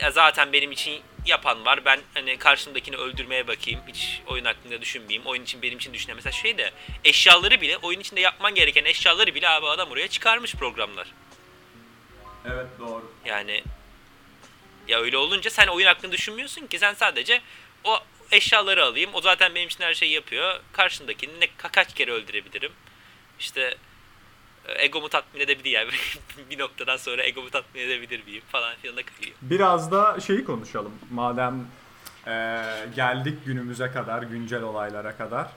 ya 0.02 0.10
zaten 0.10 0.52
benim 0.52 0.72
için 0.72 1.02
yapan 1.28 1.64
var. 1.64 1.84
Ben 1.84 2.00
hani 2.14 2.38
karşımdakini 2.38 2.96
öldürmeye 2.96 3.48
bakayım. 3.48 3.80
Hiç 3.88 4.20
oyun 4.26 4.44
hakkında 4.44 4.80
düşünmeyeyim. 4.80 5.26
Oyun 5.26 5.42
için 5.42 5.62
benim 5.62 5.78
için 5.78 5.94
düşünen 5.94 6.16
mesela 6.16 6.32
şey 6.32 6.58
de 6.58 6.72
eşyaları 7.04 7.60
bile 7.60 7.76
oyun 7.76 8.00
içinde 8.00 8.20
yapman 8.20 8.54
gereken 8.54 8.84
eşyaları 8.84 9.34
bile 9.34 9.48
abi 9.48 9.66
adam 9.66 9.90
oraya 9.90 10.08
çıkarmış 10.08 10.54
programlar. 10.54 11.08
Evet 12.46 12.66
doğru. 12.78 13.12
Yani 13.24 13.64
ya 14.88 15.00
öyle 15.00 15.16
olunca 15.16 15.50
sen 15.50 15.66
oyun 15.66 15.86
hakkında 15.86 16.12
düşünmüyorsun 16.12 16.66
ki 16.66 16.78
sen 16.78 16.94
sadece 16.94 17.40
o 17.84 17.98
eşyaları 18.32 18.84
alayım. 18.84 19.10
O 19.14 19.20
zaten 19.20 19.54
benim 19.54 19.68
için 19.68 19.84
her 19.84 19.94
şeyi 19.94 20.12
yapıyor. 20.12 20.60
Karşındakini 20.72 21.40
ne 21.40 21.44
ka- 21.44 21.72
kaç 21.72 21.94
kere 21.94 22.10
öldürebilirim? 22.12 22.72
İşte 23.40 23.76
egomu 24.78 25.08
tatmin 25.08 25.40
edebilir 25.40 25.70
yani. 25.70 25.90
bir 26.50 26.58
noktadan 26.58 26.96
sonra 26.96 27.22
egomu 27.22 27.50
tatmin 27.50 27.80
edebilir 27.80 28.24
miyim 28.24 28.42
falan 28.48 28.76
filan 28.76 28.96
da 28.96 29.02
kayıyor. 29.02 29.36
Biraz 29.42 29.92
da 29.92 30.20
şeyi 30.20 30.44
konuşalım. 30.44 30.92
Madem 31.10 31.66
e, 32.26 32.64
geldik 32.96 33.38
günümüze 33.46 33.90
kadar, 33.90 34.22
güncel 34.22 34.62
olaylara 34.62 35.16
kadar. 35.16 35.48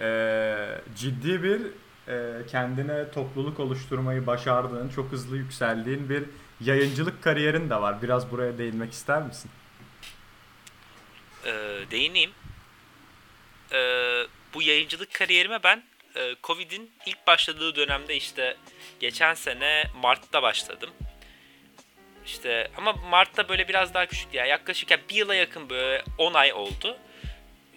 E, 0.00 0.80
ciddi 0.96 1.42
bir 1.42 1.60
e, 2.08 2.46
kendine 2.46 3.10
topluluk 3.10 3.60
oluşturmayı 3.60 4.26
başardığın, 4.26 4.88
çok 4.88 5.12
hızlı 5.12 5.36
yükseldiğin 5.36 6.08
bir 6.08 6.24
yayıncılık 6.60 7.22
kariyerin 7.22 7.70
de 7.70 7.74
var. 7.74 8.02
Biraz 8.02 8.30
buraya 8.30 8.58
değinmek 8.58 8.92
ister 8.92 9.22
misin? 9.22 9.50
Ee, 11.46 11.50
değineyim. 11.90 12.30
Ee, 13.72 14.26
bu 14.54 14.62
yayıncılık 14.62 15.14
kariyerime 15.14 15.62
ben 15.62 15.82
e, 16.16 16.36
Covid'in 16.42 16.92
ilk 17.06 17.26
başladığı 17.26 17.76
dönemde 17.76 18.16
işte 18.16 18.56
geçen 19.00 19.34
sene 19.34 19.84
Mart'ta 20.02 20.42
başladım. 20.42 20.90
İşte 22.26 22.70
ama 22.76 22.92
Mart'ta 22.92 23.48
böyle 23.48 23.68
biraz 23.68 23.94
daha 23.94 24.06
küçüktü 24.06 24.36
ya. 24.36 24.46
Yaklaşık 24.46 24.90
ya 24.90 24.98
bir 25.10 25.14
yıla 25.14 25.34
yakın 25.34 25.70
böyle 25.70 26.04
10 26.18 26.34
ay 26.34 26.52
oldu. 26.52 26.98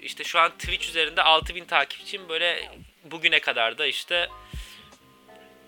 İşte 0.02 0.24
şu 0.24 0.40
an 0.40 0.52
Twitch 0.52 0.90
üzerinde 0.90 1.22
6000 1.22 1.66
takipçim 1.66 2.30
böyle 2.30 2.72
bugüne 3.04 3.40
kadar 3.40 3.78
da 3.78 3.86
işte 3.86 4.30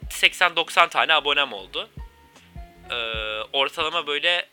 80-90 0.09 0.89
tane 0.89 1.13
abonem 1.13 1.53
oldu. 1.53 1.89
Ee, 2.91 2.95
ortalama 3.53 4.07
böyle 4.07 4.45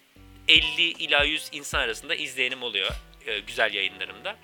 50 0.49 0.83
ila 0.83 1.25
100 1.25 1.49
insan 1.53 1.81
arasında 1.81 2.15
izleyenim 2.15 2.63
oluyor 2.63 2.91
e, 3.27 3.39
güzel 3.39 3.75
yayınlarımda. 3.75 4.37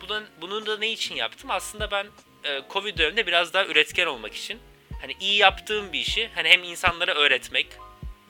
Bunun, 0.00 0.24
bunu 0.40 0.66
da 0.66 0.78
ne 0.78 0.90
için 0.90 1.14
yaptım? 1.14 1.50
Aslında 1.50 1.90
ben 1.90 2.06
e, 2.44 2.62
Covid 2.70 2.98
döneminde 2.98 3.26
biraz 3.26 3.52
daha 3.52 3.64
üretken 3.66 4.06
olmak 4.06 4.34
için. 4.34 4.58
Hani 5.00 5.16
iyi 5.20 5.36
yaptığım 5.36 5.92
bir 5.92 5.98
işi 5.98 6.30
hani 6.34 6.48
hem 6.48 6.62
insanlara 6.62 7.14
öğretmek 7.14 7.66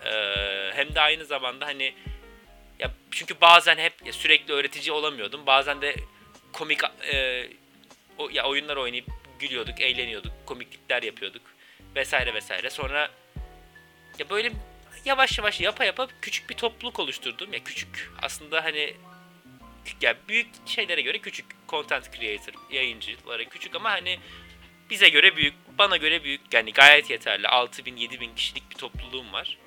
e, 0.04 0.10
hem 0.74 0.94
de 0.94 1.00
aynı 1.00 1.24
zamanda 1.24 1.66
hani 1.66 1.94
ya 2.78 2.90
çünkü 3.10 3.40
bazen 3.40 3.76
hep 3.76 3.92
sürekli 4.10 4.52
öğretici 4.54 4.92
olamıyordum. 4.92 5.46
Bazen 5.46 5.80
de 5.80 5.96
komik 6.52 6.80
e, 7.12 7.46
o, 8.18 8.28
ya 8.32 8.44
oyunlar 8.44 8.76
oynayıp 8.76 9.06
gülüyorduk, 9.38 9.80
eğleniyorduk, 9.80 10.32
komiklikler 10.46 11.02
yapıyorduk 11.02 11.42
vesaire 11.94 12.34
vesaire. 12.34 12.70
Sonra 12.70 13.10
ya 14.18 14.30
böyle 14.30 14.52
yavaş 15.04 15.38
yavaş 15.38 15.60
yapa 15.60 15.84
yapa 15.84 16.08
küçük 16.22 16.50
bir 16.50 16.54
topluluk 16.54 16.98
oluşturdum. 16.98 17.52
Ya 17.52 17.64
küçük 17.64 18.10
aslında 18.22 18.64
hani 18.64 18.94
ya 20.00 20.16
büyük 20.28 20.46
şeylere 20.66 21.00
göre 21.00 21.18
küçük 21.18 21.46
content 21.68 22.12
creator 22.12 22.52
yayıncılara 22.70 23.44
küçük 23.44 23.76
ama 23.76 23.90
hani 23.90 24.18
bize 24.90 25.08
göre 25.08 25.36
büyük, 25.36 25.54
bana 25.78 25.96
göre 25.96 26.24
büyük 26.24 26.40
yani 26.52 26.72
gayet 26.72 27.10
yeterli. 27.10 27.48
6000 27.48 27.96
7000 27.96 28.34
kişilik 28.34 28.70
bir 28.70 28.74
topluluğum 28.74 29.32
var. 29.32 29.58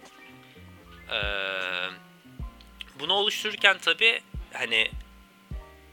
Ee, 1.12 1.90
bunu 3.00 3.14
oluştururken 3.14 3.78
tabi 3.78 4.22
hani 4.54 4.92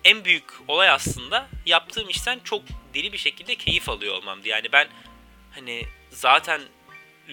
en 0.05 0.25
büyük 0.25 0.53
olay 0.69 0.91
aslında 0.91 1.49
yaptığım 1.67 2.09
işten 2.09 2.41
çok 2.45 2.63
deli 2.95 3.13
bir 3.13 3.19
şekilde 3.19 3.55
keyif 3.55 3.89
alıyor 3.89 4.15
olmamdı. 4.15 4.49
Yani 4.49 4.73
ben 4.73 4.89
hani 5.51 5.83
zaten 6.11 6.61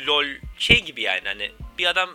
lol 0.08 0.25
şey 0.58 0.84
gibi 0.84 1.01
yani 1.01 1.27
hani 1.27 1.51
bir 1.77 1.86
adam 1.86 2.10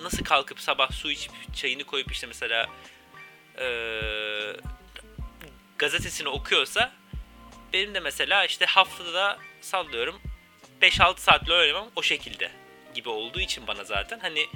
nasıl 0.00 0.24
kalkıp 0.24 0.60
sabah 0.60 0.90
su 0.92 1.10
içip 1.10 1.32
çayını 1.54 1.84
koyup 1.84 2.12
işte 2.12 2.26
mesela 2.26 2.66
ee, 3.60 4.52
gazetesini 5.78 6.28
okuyorsa 6.28 6.92
benim 7.72 7.94
de 7.94 8.00
mesela 8.00 8.44
işte 8.44 8.66
haftada 8.66 9.38
sallıyorum 9.60 10.20
5-6 10.82 11.18
saat 11.20 11.48
LoL 11.48 11.58
oynamam 11.58 11.88
o 11.96 12.02
şekilde 12.02 12.50
gibi 12.94 13.08
olduğu 13.08 13.40
için 13.40 13.66
bana 13.66 13.84
zaten. 13.84 14.18
Hani 14.18 14.46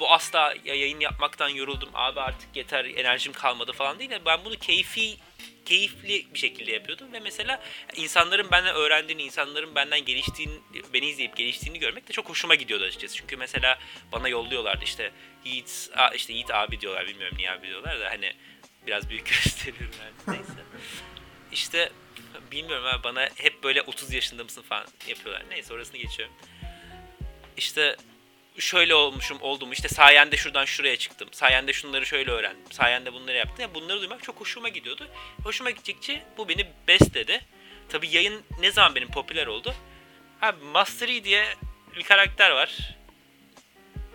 bu 0.00 0.10
asla 0.12 0.54
ya 0.64 0.74
yayın 0.74 1.00
yapmaktan 1.00 1.48
yoruldum 1.48 1.90
abi 1.94 2.20
artık 2.20 2.56
yeter 2.56 2.84
enerjim 2.84 3.32
kalmadı 3.32 3.72
falan 3.72 3.98
değil 3.98 4.10
de 4.10 4.24
ben 4.24 4.44
bunu 4.44 4.56
keyfi 4.56 5.16
keyifli 5.64 6.26
bir 6.34 6.38
şekilde 6.38 6.72
yapıyordum 6.72 7.12
ve 7.12 7.20
mesela 7.20 7.62
insanların 7.96 8.50
benden 8.50 8.74
öğrendiğini, 8.74 9.22
insanların 9.22 9.74
benden 9.74 10.04
geliştiğini, 10.04 10.52
beni 10.92 11.06
izleyip 11.06 11.36
geliştiğini 11.36 11.78
görmek 11.78 12.08
de 12.08 12.12
çok 12.12 12.28
hoşuma 12.28 12.54
gidiyordu 12.54 12.84
açıkçası. 12.84 13.16
Çünkü 13.16 13.36
mesela 13.36 13.78
bana 14.12 14.28
yolluyorlardı 14.28 14.84
işte 14.84 15.12
Yiğit, 15.44 15.90
işte 16.14 16.32
Yiğit 16.32 16.50
abi 16.50 16.80
diyorlar 16.80 17.06
bilmiyorum 17.06 17.38
niye 17.38 17.50
abi 17.50 17.66
diyorlar 17.66 18.00
da 18.00 18.10
hani 18.10 18.32
biraz 18.86 19.10
büyük 19.10 19.26
gösteriyorum 19.44 19.94
yani 20.00 20.38
neyse. 20.38 20.52
İşte 21.52 21.92
bilmiyorum 22.52 22.86
abi 22.86 23.04
bana 23.04 23.28
hep 23.34 23.62
böyle 23.62 23.82
30 23.82 24.12
yaşında 24.12 24.44
mısın 24.44 24.62
falan 24.62 24.86
yapıyorlar. 25.08 25.44
Neyse 25.50 25.74
orasını 25.74 25.96
geçiyorum. 25.96 26.34
İşte 27.56 27.96
şöyle 28.58 28.94
olmuşum 28.94 29.38
oldum 29.40 29.72
işte 29.72 29.88
sayende 29.88 30.36
şuradan 30.36 30.64
şuraya 30.64 30.96
çıktım. 30.96 31.28
Sayende 31.32 31.72
şunları 31.72 32.06
şöyle 32.06 32.30
öğrendim. 32.30 32.72
Sayende 32.72 33.12
bunları 33.12 33.36
yaptım. 33.36 33.56
Yani 33.60 33.74
bunları 33.74 34.00
duymak 34.00 34.22
çok 34.22 34.40
hoşuma 34.40 34.68
gidiyordu. 34.68 35.08
Hoşuma 35.44 35.70
gidecekçe 35.70 36.22
bu 36.36 36.48
beni 36.48 36.66
besledi. 36.88 37.40
Tabi 37.88 38.08
yayın 38.08 38.42
ne 38.60 38.70
zaman 38.70 38.94
benim 38.94 39.10
popüler 39.10 39.46
oldu? 39.46 39.74
Abi 40.42 40.64
Mastery 40.64 41.24
diye 41.24 41.44
bir 41.96 42.02
karakter 42.02 42.50
var. 42.50 42.96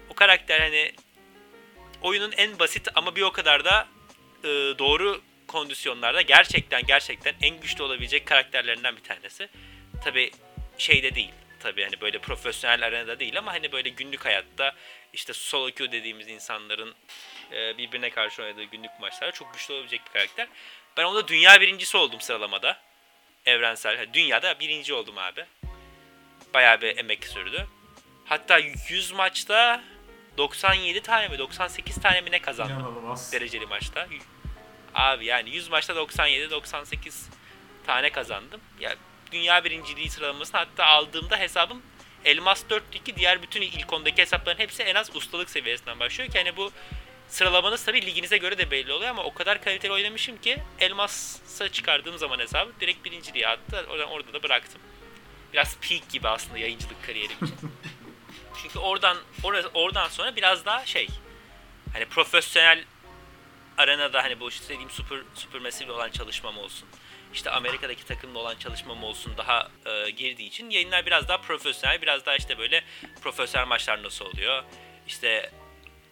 O 0.10 0.14
karakter 0.14 0.60
hani 0.60 0.92
oyunun 2.02 2.32
en 2.38 2.60
basit 2.60 2.88
ama 2.96 3.16
bir 3.16 3.22
o 3.22 3.32
kadar 3.32 3.66
da 3.66 3.88
e, 4.44 4.48
doğru 4.80 5.22
kondisyonlarda 5.48 6.22
gerçekten 6.22 6.86
gerçekten 6.86 7.36
en 7.42 7.62
güçlü 7.62 7.84
olabilecek 7.84 8.26
karakterlerinden 8.26 8.96
bir 8.96 9.04
tanesi. 9.04 9.50
Tabi 10.04 10.32
şeyde 10.78 11.16
değil 11.16 11.32
tabii 11.66 11.84
hani 11.84 12.02
böyle 12.02 12.20
profesyonel 12.20 12.86
arenada 12.86 13.20
değil 13.20 13.38
ama 13.38 13.54
hani 13.54 13.72
böyle 13.72 13.90
günlük 13.90 14.26
hayatta 14.26 14.74
işte 15.14 15.34
solo 15.34 15.72
queue 15.72 15.92
dediğimiz 15.92 16.28
insanların 16.28 16.96
e, 17.52 17.78
birbirine 17.78 18.10
karşı 18.10 18.44
oynadığı 18.44 18.64
günlük 18.64 19.00
maçlarda 19.00 19.32
çok 19.32 19.54
güçlü 19.54 19.74
olabilecek 19.74 20.02
bir 20.06 20.12
karakter. 20.12 20.48
Ben 20.98 21.04
onda 21.04 21.28
dünya 21.28 21.62
birincisi 21.62 21.98
oldum 21.98 22.22
sıralamada. 22.22 22.78
Evrensel. 23.46 24.14
Dünyada 24.14 24.60
birinci 24.60 24.94
oldum 24.94 25.18
abi. 25.18 25.46
Bayağı 26.54 26.82
bir 26.82 26.98
emek 26.98 27.28
sürdü. 27.28 27.68
Hatta 28.26 28.58
100 28.90 29.12
maçta 29.12 29.84
97 30.38 31.02
tane 31.02 31.28
mi 31.28 31.38
98 31.38 32.02
tane 32.02 32.22
mi 32.22 32.32
ne 32.32 32.40
kazandım 32.40 33.16
dereceli 33.32 33.66
maçta. 33.66 34.08
Abi 34.94 35.26
yani 35.26 35.50
100 35.50 35.70
maçta 35.70 35.96
97 35.96 36.52
98 36.52 37.30
tane 37.86 38.10
kazandım. 38.10 38.62
Ya 38.80 38.96
dünya 39.36 39.64
birinciliği 39.64 40.10
sıralamasını 40.10 40.58
hatta 40.58 40.86
aldığımda 40.86 41.38
hesabım 41.38 41.82
Elmas 42.26 42.64
4'teki 42.64 43.16
diğer 43.16 43.42
bütün 43.42 43.62
ilk 43.62 43.94
ondaki 43.94 44.22
hesapların 44.22 44.60
hepsi 44.60 44.84
en 44.84 44.96
az 44.96 45.16
ustalık 45.16 45.50
seviyesinden 45.50 46.00
başlıyor 46.00 46.32
ki 46.32 46.38
hani 46.38 46.58
bu 46.58 46.72
sıralamanız 47.28 47.86
tabii 47.86 48.06
liginize 48.06 48.38
göre 48.38 48.58
de 48.58 48.72
belli 48.72 48.94
oluyor 48.94 49.10
ama 49.10 49.24
o 49.24 49.34
kadar 49.34 49.64
kaliteli 49.64 49.94
oynamışım 49.94 50.38
ki 50.38 50.58
Elmas'a 50.80 51.70
çıkardığım 51.72 52.18
zaman 52.18 52.40
hesabı 52.40 52.72
direkt 52.80 53.06
birinciliğe 53.06 53.48
attı. 53.48 53.86
Oradan 53.90 54.10
orada 54.10 54.34
da 54.34 54.44
bıraktım. 54.44 54.82
Biraz 55.54 55.78
peak 55.78 56.10
gibi 56.10 56.28
aslında 56.28 56.58
yayıncılık 56.58 57.06
kariyerim 57.06 57.38
için. 57.42 57.56
Çünkü 58.62 58.80
oradan 58.80 59.18
or- 59.44 59.70
oradan 59.74 60.08
sonra 60.08 60.36
biraz 60.36 60.66
daha 60.66 60.86
şey 60.86 61.08
hani 61.94 62.06
profesyonel 62.06 62.84
arenada 63.78 64.24
hani 64.24 64.40
bu 64.40 64.50
işte 64.50 64.74
dediğim 64.74 64.90
super 64.90 65.20
supermassive 65.36 65.92
olan 65.92 66.10
çalışmam 66.10 66.58
olsun 66.58 66.88
işte 67.36 67.52
Amerika'daki 67.52 68.06
takımla 68.06 68.40
olan 68.40 68.56
çalışmam 68.56 69.04
olsun 69.04 69.34
daha 69.38 69.72
e, 69.86 70.10
girdiği 70.10 70.48
için 70.48 70.70
yayınlar 70.70 71.06
biraz 71.06 71.28
daha 71.28 71.38
profesyonel, 71.42 72.02
biraz 72.02 72.26
daha 72.26 72.36
işte 72.36 72.58
böyle 72.58 72.84
profesyonel 73.22 73.68
maçlar 73.68 74.04
nasıl 74.04 74.26
oluyor. 74.26 74.64
İşte 75.08 75.52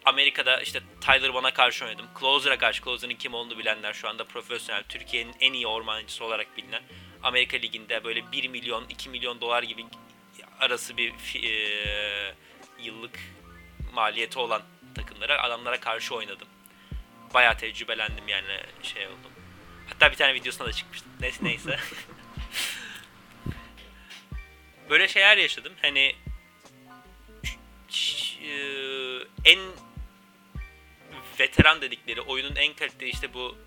Amerika'da 0.06 0.62
işte 0.62 0.80
Tyler 1.02 1.30
One'a 1.30 1.54
karşı 1.54 1.86
oynadım. 1.86 2.06
Closer'a 2.20 2.58
karşı, 2.58 2.84
Closer'ın 2.84 3.14
kim 3.14 3.34
olduğunu 3.34 3.60
bilenler 3.60 3.94
şu 3.94 4.10
anda 4.10 4.24
profesyonel, 4.24 4.84
Türkiye'nin 4.90 5.36
en 5.40 5.54
iyi 5.54 5.68
ormancısı 5.68 6.26
olarak 6.26 6.58
bilinen. 6.58 6.84
Amerika 7.24 7.58
Ligi'nde 7.58 8.04
böyle 8.04 8.32
1 8.32 8.48
milyon, 8.48 8.86
2 8.90 9.10
milyon 9.10 9.42
dolar 9.42 9.64
gibi 9.64 9.86
arası 10.60 10.98
bir 10.98 11.14
e, 11.44 12.36
yıllık 12.82 13.20
maliyeti 13.94 14.40
olan 14.40 14.62
takımlara, 14.96 15.44
adamlara 15.44 15.80
karşı 15.80 16.16
oynadım. 16.16 16.48
Bayağı 17.34 17.58
tecrübelendim 17.58 18.28
yani 18.28 18.60
şey 18.84 19.08
oldum. 19.08 19.43
Hatta 20.04 20.12
bir 20.12 20.18
tane 20.18 20.34
videosuna 20.34 20.68
da 20.68 20.72
çıkmıştım. 20.72 21.12
Neyse 21.20 21.38
neyse. 21.42 21.80
Böyle 24.90 25.08
şeyler 25.08 25.38
yaşadım. 25.38 25.74
Hani 25.82 26.16
e, 28.44 28.52
en 29.46 29.60
veteran 31.40 31.82
dedikleri 31.82 32.22
oyunun 32.22 32.56
en 32.56 32.74
kaliteli 32.74 33.10
işte 33.10 33.34
bu 33.34 33.58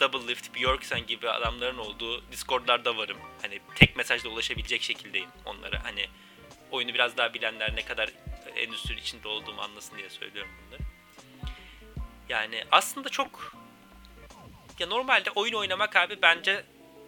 Double 0.00 0.28
Lift, 0.28 0.54
Bjorksen 0.54 1.06
gibi 1.06 1.30
adamların 1.30 1.78
olduğu 1.78 2.32
Discord'larda 2.32 2.96
varım. 2.96 3.18
Hani 3.42 3.60
tek 3.74 3.96
mesajla 3.96 4.30
ulaşabilecek 4.30 4.82
şekildeyim 4.82 5.30
onlara. 5.44 5.84
Hani 5.84 6.06
oyunu 6.70 6.94
biraz 6.94 7.16
daha 7.16 7.34
bilenler 7.34 7.76
ne 7.76 7.84
kadar 7.84 8.10
endüstri 8.56 8.94
içinde 8.94 9.28
olduğumu 9.28 9.60
anlasın 9.60 9.98
diye 9.98 10.10
söylüyorum 10.10 10.52
bunları. 10.66 10.82
Yani 12.28 12.64
aslında 12.70 13.08
çok 13.08 13.56
ya 14.78 14.86
normalde 14.86 15.30
oyun 15.30 15.52
oynamak 15.52 15.96
abi 15.96 16.22
bence 16.22 16.64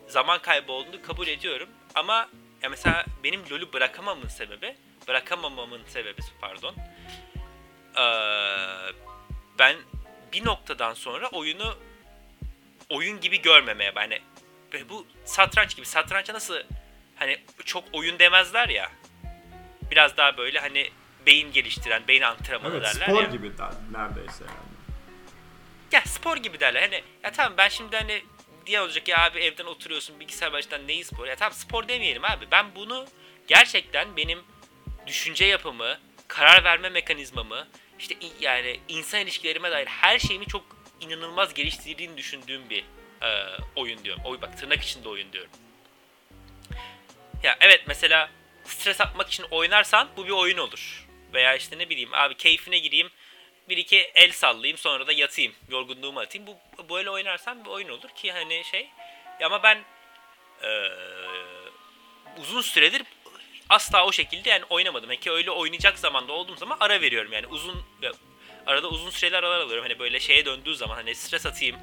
zaman 0.08 0.42
kaybı 0.42 0.72
olduğunu 0.72 1.02
kabul 1.02 1.26
ediyorum. 1.26 1.68
Ama 1.94 2.28
ya 2.62 2.68
mesela 2.68 3.04
benim 3.24 3.50
LoL'ü 3.50 3.72
bırakamamın 3.72 4.28
sebebi, 4.28 4.76
bırakamamamın 5.08 5.80
sebebi 5.86 6.20
pardon. 6.40 6.74
Ee, 7.98 8.02
ben 9.58 9.76
bir 10.32 10.44
noktadan 10.44 10.94
sonra 10.94 11.28
oyunu 11.28 11.74
oyun 12.90 13.20
gibi 13.20 13.42
görmemeye 13.42 13.94
hani 13.94 14.20
bu 14.88 15.06
satranç 15.24 15.76
gibi 15.76 15.86
satrançta 15.86 16.34
nasıl 16.34 16.54
hani 17.16 17.36
çok 17.64 17.84
oyun 17.92 18.18
demezler 18.18 18.68
ya. 18.68 18.90
Biraz 19.90 20.16
daha 20.16 20.36
böyle 20.36 20.60
hani 20.60 20.90
beyin 21.26 21.52
geliştiren, 21.52 22.02
beyin 22.08 22.22
antrenmanı 22.22 22.74
evet, 22.74 22.84
derler 22.84 23.06
spor 23.06 23.22
ya. 23.22 23.28
gibi 23.28 23.52
neredeyse 23.92 24.44
yani 24.44 24.67
ya 25.92 26.00
spor 26.00 26.36
gibi 26.36 26.60
derler. 26.60 26.82
Hani 26.82 27.02
ya 27.24 27.32
tamam 27.32 27.54
ben 27.58 27.68
şimdi 27.68 27.96
hani 27.96 28.22
diye 28.66 28.80
olacak 28.80 29.08
ya 29.08 29.24
abi 29.24 29.38
evden 29.40 29.64
oturuyorsun 29.64 30.20
bilgisayar 30.20 30.52
başından 30.52 30.88
neyi 30.88 31.04
spor? 31.04 31.26
Ya 31.26 31.36
tamam 31.36 31.52
spor 31.52 31.88
demeyelim 31.88 32.24
abi. 32.24 32.46
Ben 32.50 32.74
bunu 32.74 33.06
gerçekten 33.46 34.16
benim 34.16 34.38
düşünce 35.06 35.44
yapımı, 35.44 35.98
karar 36.28 36.64
verme 36.64 36.88
mekanizmamı, 36.88 37.68
işte 37.98 38.14
yani 38.40 38.80
insan 38.88 39.20
ilişkilerime 39.20 39.70
dair 39.70 39.86
her 39.86 40.18
şeyimi 40.18 40.46
çok 40.46 40.64
inanılmaz 41.00 41.54
geliştirdiğini 41.54 42.16
düşündüğüm 42.16 42.70
bir 42.70 42.84
e, 43.22 43.28
oyun 43.76 44.04
diyorum. 44.04 44.22
Oy 44.24 44.40
bak 44.42 44.58
tırnak 44.58 44.82
içinde 44.82 45.08
oyun 45.08 45.32
diyorum. 45.32 45.50
Ya 47.42 47.56
evet 47.60 47.84
mesela 47.86 48.30
stres 48.64 49.00
atmak 49.00 49.28
için 49.28 49.44
oynarsan 49.50 50.08
bu 50.16 50.26
bir 50.26 50.30
oyun 50.30 50.58
olur. 50.58 51.06
Veya 51.32 51.54
işte 51.54 51.78
ne 51.78 51.90
bileyim 51.90 52.14
abi 52.14 52.34
keyfine 52.34 52.78
gireyim 52.78 53.10
bir 53.68 53.76
iki 53.76 54.10
el 54.14 54.32
sallayayım 54.32 54.78
sonra 54.78 55.06
da 55.06 55.12
yatayım. 55.12 55.54
Yorgunluğumu 55.70 56.20
atayım. 56.20 56.46
Bu 56.46 56.88
böyle 56.88 57.10
oynarsan 57.10 57.64
bir 57.64 57.70
oyun 57.70 57.88
olur 57.88 58.08
ki 58.08 58.32
hani 58.32 58.64
şey. 58.64 58.88
Ama 59.44 59.62
ben 59.62 59.78
ee, 60.62 60.88
uzun 62.40 62.60
süredir 62.60 63.02
asla 63.68 64.06
o 64.06 64.12
şekilde 64.12 64.50
yani 64.50 64.64
oynamadım. 64.64 65.10
Yani 65.10 65.20
ki 65.20 65.30
öyle 65.30 65.50
oynayacak 65.50 65.98
zamanda 65.98 66.32
olduğum 66.32 66.56
zaman 66.56 66.76
ara 66.80 67.00
veriyorum 67.00 67.32
yani 67.32 67.46
uzun 67.46 67.84
arada 68.66 68.88
uzun 68.88 69.10
süreli 69.10 69.36
aralar 69.36 69.60
alıyorum. 69.60 69.84
Hani 69.84 69.98
böyle 69.98 70.20
şeye 70.20 70.44
döndüğü 70.44 70.74
zaman 70.74 70.94
hani 70.94 71.14
stres 71.14 71.46
atayım 71.46 71.76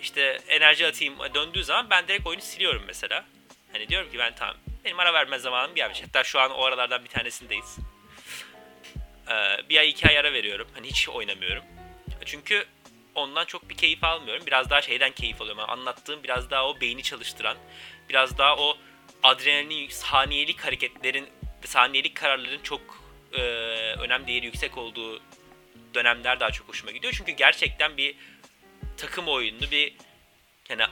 işte 0.00 0.38
enerji 0.48 0.86
atayım 0.86 1.18
döndüğü 1.34 1.64
zaman 1.64 1.90
ben 1.90 2.08
direkt 2.08 2.26
oyunu 2.26 2.42
siliyorum 2.42 2.82
mesela. 2.86 3.24
Hani 3.72 3.88
diyorum 3.88 4.10
ki 4.10 4.18
ben 4.18 4.34
tamam 4.34 4.56
benim 4.84 5.00
ara 5.00 5.12
verme 5.12 5.38
zamanım 5.38 5.74
gelmiş. 5.74 6.02
Hatta 6.02 6.24
şu 6.24 6.40
an 6.40 6.50
o 6.50 6.64
aralardan 6.64 7.04
bir 7.04 7.08
tanesindeyiz. 7.08 7.76
Ee, 9.28 9.68
bir 9.68 9.78
ay 9.78 9.88
iki 9.88 10.08
ay 10.08 10.18
ara 10.18 10.32
veriyorum. 10.32 10.68
Hani 10.74 10.86
hiç 10.86 11.08
oynamıyorum. 11.08 11.64
Çünkü 12.24 12.64
ondan 13.14 13.44
çok 13.44 13.68
bir 13.70 13.76
keyif 13.76 14.04
almıyorum. 14.04 14.46
Biraz 14.46 14.70
daha 14.70 14.82
şeyden 14.82 15.12
keyif 15.12 15.40
alıyorum. 15.40 15.58
Yani 15.58 15.70
anlattığım 15.70 16.22
biraz 16.22 16.50
daha 16.50 16.68
o 16.68 16.80
beyni 16.80 17.02
çalıştıran, 17.02 17.56
biraz 18.08 18.38
daha 18.38 18.56
o 18.56 18.78
adrenalin, 19.22 19.88
saniyelik 19.88 20.60
hareketlerin, 20.60 21.28
saniyelik 21.64 22.14
kararların 22.14 22.62
çok 22.62 22.80
e, 23.32 23.40
önem 23.98 24.26
değeri 24.26 24.46
yüksek 24.46 24.78
olduğu 24.78 25.22
dönemler 25.94 26.40
daha 26.40 26.50
çok 26.50 26.68
hoşuma 26.68 26.92
gidiyor. 26.92 27.14
Çünkü 27.16 27.32
gerçekten 27.32 27.96
bir 27.96 28.14
takım 28.96 29.28
oyununu, 29.28 29.70
bir 29.70 29.94
Yani 30.70 30.82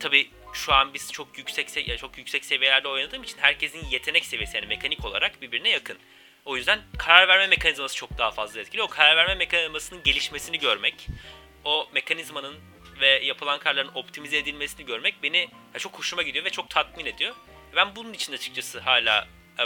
tabi 0.00 0.30
şu 0.54 0.72
an 0.72 0.94
biz 0.94 1.12
çok 1.12 1.38
yüksek 1.38 1.98
çok 1.98 2.18
yüksek 2.18 2.44
seviyelerde 2.44 2.88
oynadığım 2.88 3.22
için 3.22 3.38
herkesin 3.38 3.86
yetenek 3.90 4.24
seviyesi 4.24 4.56
yani 4.56 4.66
mekanik 4.66 5.04
olarak 5.04 5.42
birbirine 5.42 5.68
yakın. 5.68 5.98
O 6.44 6.56
yüzden 6.56 6.80
karar 6.98 7.28
verme 7.28 7.46
mekanizması 7.46 7.96
çok 7.96 8.18
daha 8.18 8.30
fazla 8.30 8.60
etkili. 8.60 8.82
O 8.82 8.88
karar 8.88 9.16
verme 9.16 9.34
mekanizmasının 9.34 10.02
gelişmesini 10.02 10.58
görmek, 10.58 11.08
o 11.64 11.88
mekanizmanın 11.94 12.54
ve 13.00 13.06
yapılan 13.06 13.58
kararların 13.58 13.90
optimize 13.94 14.38
edilmesini 14.38 14.86
görmek 14.86 15.22
beni 15.22 15.48
çok 15.78 15.98
hoşuma 15.98 16.22
gidiyor 16.22 16.44
ve 16.44 16.50
çok 16.50 16.70
tatmin 16.70 17.06
ediyor. 17.06 17.34
Ben 17.76 17.96
bunun 17.96 18.12
için 18.12 18.32
açıkçası 18.32 18.80
hala 18.80 19.28
e, 19.58 19.62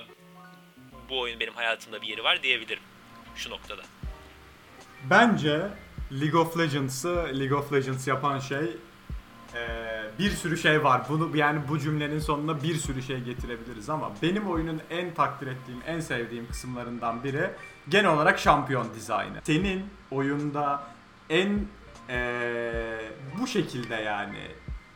bu 1.08 1.20
oyun 1.20 1.40
benim 1.40 1.54
hayatımda 1.54 2.02
bir 2.02 2.06
yeri 2.06 2.24
var 2.24 2.42
diyebilirim 2.42 2.82
şu 3.36 3.50
noktada. 3.50 3.82
Bence 5.10 5.68
League 6.12 6.40
of 6.40 6.58
Legends'ı 6.58 7.40
League 7.40 7.58
of 7.58 7.72
Legends 7.72 8.08
yapan 8.08 8.38
şey 8.38 8.76
eee, 9.54 10.04
bir 10.18 10.30
sürü 10.30 10.58
şey 10.58 10.84
var. 10.84 11.02
Bunu 11.08 11.36
yani 11.36 11.60
bu 11.68 11.78
cümlenin 11.78 12.18
sonuna 12.18 12.62
bir 12.62 12.74
sürü 12.74 13.02
şey 13.02 13.20
getirebiliriz 13.20 13.90
ama 13.90 14.12
benim 14.22 14.50
oyunun 14.50 14.82
en 14.90 15.14
takdir 15.14 15.46
ettiğim, 15.46 15.82
en 15.86 16.00
sevdiğim 16.00 16.48
kısımlarından 16.48 17.24
biri 17.24 17.50
genel 17.88 18.10
olarak 18.10 18.38
şampiyon 18.38 18.94
dizaynı. 18.94 19.40
Senin 19.44 19.86
oyunda 20.10 20.82
en 21.30 21.66
eee, 22.08 23.12
bu 23.40 23.46
şekilde 23.46 23.94
yani 23.94 24.38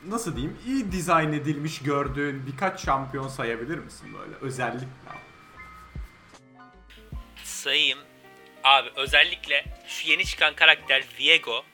nasıl 0.08 0.36
diyeyim 0.36 0.58
iyi 0.66 0.92
dizayn 0.92 1.32
edilmiş 1.32 1.82
gördüğün 1.82 2.46
birkaç 2.46 2.84
şampiyon 2.84 3.28
sayabilir 3.28 3.78
misin 3.78 4.08
böyle 4.20 4.34
özellikle? 4.40 4.86
sayayım. 7.44 7.98
Abi 8.64 8.88
özellikle 8.96 9.64
şu 9.86 10.10
yeni 10.10 10.24
çıkan 10.24 10.54
karakter 10.54 11.04
Viego. 11.18 11.64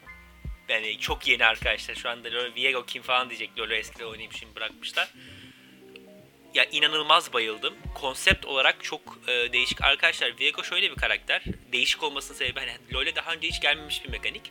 Yani 0.68 0.98
çok 0.98 1.28
yeni 1.28 1.46
arkadaşlar. 1.46 1.94
Şu 1.94 2.08
anda 2.08 2.28
LoL 2.32 2.54
Viego 2.54 2.84
kim 2.86 3.02
falan 3.02 3.30
diyecek. 3.30 3.50
LoL'ü 3.58 3.74
eskiden 3.74 4.04
oynayıp 4.04 4.32
şimdi 4.32 4.54
bırakmışlar. 4.54 5.08
Ya 6.54 6.64
inanılmaz 6.64 7.32
bayıldım. 7.32 7.74
Konsept 7.94 8.46
olarak 8.46 8.84
çok 8.84 9.18
e, 9.28 9.52
değişik. 9.52 9.82
Arkadaşlar 9.82 10.38
Viego 10.40 10.64
şöyle 10.64 10.90
bir 10.90 10.96
karakter. 10.96 11.42
Değişik 11.72 12.02
olmasının 12.02 12.38
sebebi 12.38 12.60
hani 12.60 12.72
LoL'e 12.94 13.14
daha 13.14 13.32
önce 13.32 13.48
hiç 13.48 13.60
gelmemiş 13.60 14.04
bir 14.04 14.08
mekanik. 14.08 14.42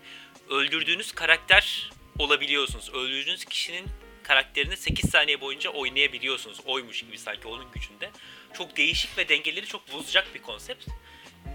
Öldürdüğünüz 0.50 1.12
karakter 1.12 1.92
olabiliyorsunuz. 2.20 2.90
Öldürdüğünüz 2.90 3.46
kişinin 3.46 3.88
karakterini 4.24 4.78
8 4.78 5.10
saniye 5.10 5.42
boyunca 5.42 5.70
oynayabiliyorsunuz. 5.70 6.60
Oymuş 6.66 7.02
gibi 7.02 7.18
sanki 7.18 7.48
onun 7.48 7.72
gücünde. 7.72 8.12
Çok 8.54 8.78
değişik 8.78 9.18
ve 9.18 9.30
dengeleri 9.30 9.66
çok 9.66 9.94
bozacak 9.94 10.36
bir 10.36 10.42
konsept. 10.42 10.88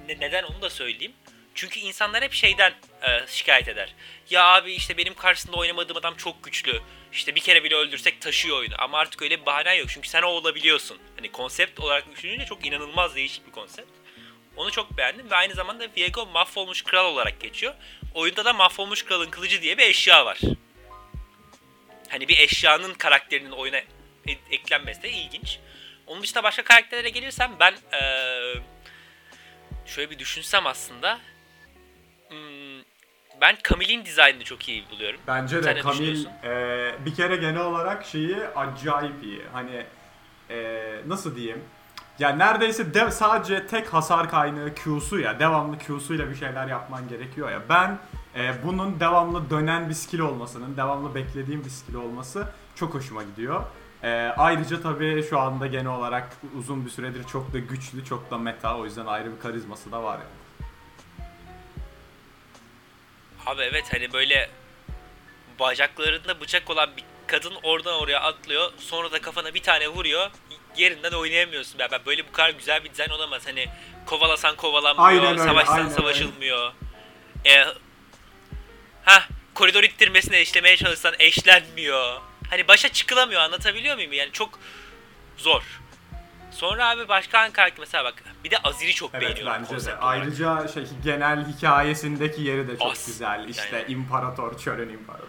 Ne- 0.09 0.21
neden 0.21 0.43
onu 0.43 0.63
da 0.63 0.71
söyleyeyim. 0.71 1.13
Çünkü 1.55 1.81
insanlar 1.81 2.23
hep 2.23 2.33
şeyden 2.33 2.73
e, 3.03 3.27
şikayet 3.29 3.69
eder. 3.69 3.95
Ya 4.31 4.45
abi 4.45 4.73
işte 4.73 4.97
benim 4.97 5.15
karşısında 5.15 5.57
oynamadığım 5.57 5.97
adam 5.97 6.17
çok 6.17 6.45
güçlü. 6.45 6.81
İşte 7.13 7.35
bir 7.35 7.41
kere 7.41 7.65
bile 7.65 7.75
öldürsek 7.75 8.21
taşıyor 8.21 8.59
oyunu. 8.59 8.75
Ama 8.79 8.99
artık 8.99 9.23
öyle 9.23 9.41
bir 9.41 9.47
bahanen 9.47 9.75
yok. 9.75 9.89
Çünkü 9.91 10.09
sen 10.09 10.23
o 10.23 10.27
olabiliyorsun. 10.27 10.99
Hani 11.17 11.33
konsept 11.33 11.81
olarak 11.81 12.13
düşününce 12.13 12.47
çok 12.47 12.67
inanılmaz 12.67 13.15
değişik 13.17 13.47
bir 13.47 13.53
konsept. 13.53 13.89
Onu 14.57 14.71
çok 14.71 14.97
beğendim 14.97 15.31
ve 15.31 15.37
aynı 15.37 15.55
zamanda 15.55 15.87
Viego 15.97 16.27
mahvolmuş 16.27 16.83
kral 16.83 17.05
olarak 17.07 17.41
geçiyor. 17.41 17.75
Oyunda 18.15 18.45
da 18.45 18.53
mahvolmuş 18.53 19.05
kralın 19.05 19.31
kılıcı 19.31 19.63
diye 19.63 19.79
bir 19.79 19.83
eşya 19.83 20.27
var. 20.27 20.39
Hani 22.09 22.29
bir 22.29 22.39
eşyanın 22.39 22.95
karakterinin 22.95 23.51
oyuna 23.51 23.81
eklenmesi 24.51 25.03
de 25.03 25.11
ilginç. 25.11 25.59
Onun 26.07 26.23
dışında 26.23 26.43
başka 26.43 26.65
karakterlere 26.65 27.09
gelirsem 27.09 27.57
ben 27.61 27.75
eee, 27.93 28.55
şöyle 29.87 30.11
bir 30.11 30.19
düşünsem 30.19 30.67
aslında 30.67 31.19
ben 33.43 33.57
Camille'in 33.69 34.05
dizaynını 34.05 34.45
çok 34.45 34.69
iyi 34.69 34.85
buluyorum. 34.91 35.21
Bence 35.27 35.63
de 35.63 35.77
düşünüyorsun? 35.77 36.29
e, 36.45 36.95
bir 37.07 37.15
kere 37.15 37.37
genel 37.37 37.61
olarak 37.61 38.05
şeyi 38.05 38.37
acayip 38.57 39.25
iyi. 39.25 39.43
Hani 39.53 39.85
e, 40.51 40.81
nasıl 41.07 41.37
diyeyim? 41.37 41.63
Ya 42.19 42.29
neredeyse 42.29 42.95
dev, 42.95 43.11
sadece 43.11 43.67
tek 43.67 43.95
hasar 43.95 44.31
kaynağı 44.31 44.75
Q'su 44.75 45.19
ya. 45.19 45.41
Devamlı 45.41 45.79
Q'suyla 45.79 46.31
bir 46.31 46.35
şeyler 46.35 46.67
yapman 46.67 47.09
gerekiyor 47.09 47.51
ya. 47.51 47.63
Ben 47.69 47.99
e, 48.37 48.53
bunun 48.65 49.01
devamlı 49.01 49.51
dönen 49.51 49.89
bir 49.89 49.95
skill 49.95 50.19
olmasının, 50.19 50.77
devamlı 50.77 51.15
beklediğim 51.15 51.65
bir 51.65 51.71
skill 51.71 51.95
olması 51.95 52.47
çok 52.75 52.95
hoşuma 52.95 53.23
gidiyor. 53.23 53.63
E, 54.03 54.11
ayrıca 54.37 54.83
tabii 54.83 55.25
şu 55.31 55.41
anda 55.41 55.67
genel 55.67 55.87
olarak 55.87 56.29
uzun 56.59 56.85
bir 56.85 56.91
süredir 56.91 57.25
çok 57.25 57.53
da 57.53 57.59
güçlü, 57.59 58.05
çok 58.05 58.31
da 58.31 58.39
meta. 58.39 58.79
O 58.79 58.85
yüzden 58.85 59.07
ayrı 59.07 59.37
bir 59.37 59.41
karizması 59.41 59.93
da 59.93 60.03
var 60.03 60.15
yani. 60.15 60.42
Abi 63.47 63.63
evet 63.63 63.93
hani 63.93 64.13
böyle 64.13 64.51
bacaklarında 65.59 66.41
bıçak 66.41 66.71
olan 66.71 66.91
bir 66.97 67.05
kadın 67.27 67.55
oradan 67.63 67.95
oraya 68.01 68.21
atlıyor. 68.21 68.73
Sonra 68.79 69.13
da 69.13 69.21
kafana 69.21 69.55
bir 69.55 69.63
tane 69.63 69.89
vuruyor. 69.89 70.31
Yerinden 70.77 71.13
oynayamıyorsun. 71.13 71.79
Ben, 71.79 71.89
ben 71.91 72.01
böyle 72.07 72.29
bu 72.29 72.33
kadar 72.33 72.51
güzel 72.51 72.85
bir 72.85 72.91
dizayn 72.91 73.11
olamaz. 73.11 73.47
Hani 73.47 73.69
kovalasan 74.07 74.57
kovalanmıyor, 74.57 75.09
Aynen 75.09 75.27
öyle, 75.27 75.39
savaşsan 75.51 75.73
aynen 75.75 75.87
öyle. 75.87 75.95
savaşılmıyor. 75.97 76.73
E, 77.47 77.65
ha 79.05 79.29
koridor 79.55 79.83
ittirmesine 79.83 80.41
eşlemeye 80.41 80.77
çalışsan 80.77 81.15
eşlenmiyor. 81.19 82.21
Hani 82.51 82.69
başa 82.69 82.89
çıkılamıyor 82.89 83.41
anlatabiliyor 83.41 83.97
muyum? 83.97 84.13
Yani 84.13 84.33
çok 84.33 84.59
zor. 85.37 85.63
Sonra 86.53 86.89
abi 86.91 87.09
başka 87.09 87.41
hangi 87.41 87.53
karakter 87.53 87.79
mesela 87.81 88.05
bak 88.05 88.15
bir 88.45 88.51
de 88.51 88.59
Azir'i 88.59 88.93
çok 88.95 89.11
Evet 89.15 89.23
beğeniyorum 89.23 89.53
bence 89.63 89.71
de. 89.87 89.91
olarak. 89.91 89.99
Ayrıca 90.03 90.69
şey 90.69 90.85
genel 91.05 91.47
hikayesindeki 91.53 92.43
yeri 92.43 92.69
de 92.69 92.79
çok 92.79 92.93
As- 92.93 93.07
güzel. 93.07 93.49
İşte 93.49 93.77
yani. 93.77 93.93
imparator, 93.93 94.59
çölün 94.59 94.89
imparator. 94.89 95.27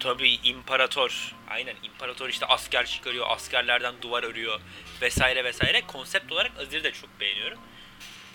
Tabii 0.00 0.30
imparator. 0.34 1.34
Aynen 1.50 1.74
imparator 1.82 2.28
işte 2.28 2.46
asker 2.46 2.86
çıkarıyor, 2.86 3.26
askerlerden 3.30 3.94
duvar 4.02 4.22
örüyor 4.22 4.60
vesaire 5.02 5.44
vesaire. 5.44 5.80
Konsept 5.86 6.32
olarak 6.32 6.52
Azir'i 6.60 6.84
de 6.84 6.92
çok 6.92 7.20
beğeniyorum. 7.20 7.58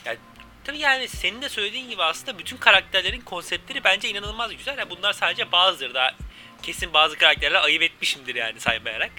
Yani 0.06 0.18
tabii 0.64 0.78
yani 0.80 1.08
senin 1.08 1.42
de 1.42 1.50
söylediğin 1.50 1.90
gibi 1.90 2.04
aslında 2.04 2.38
bütün 2.40 2.58
karakterlerin 2.58 3.22
konseptleri 3.22 3.84
bence 3.84 4.10
inanılmaz 4.10 4.58
güzel. 4.58 4.78
Yani 4.78 4.90
bunlar 4.90 5.14
sadece 5.14 5.52
bazıları 5.52 5.94
da 5.94 6.16
kesin 6.62 6.94
bazı 6.94 7.18
karakterler 7.18 7.62
ayıp 7.64 7.82
etmişimdir 7.82 8.36
yani 8.36 8.60
saymayarak. 8.60 9.12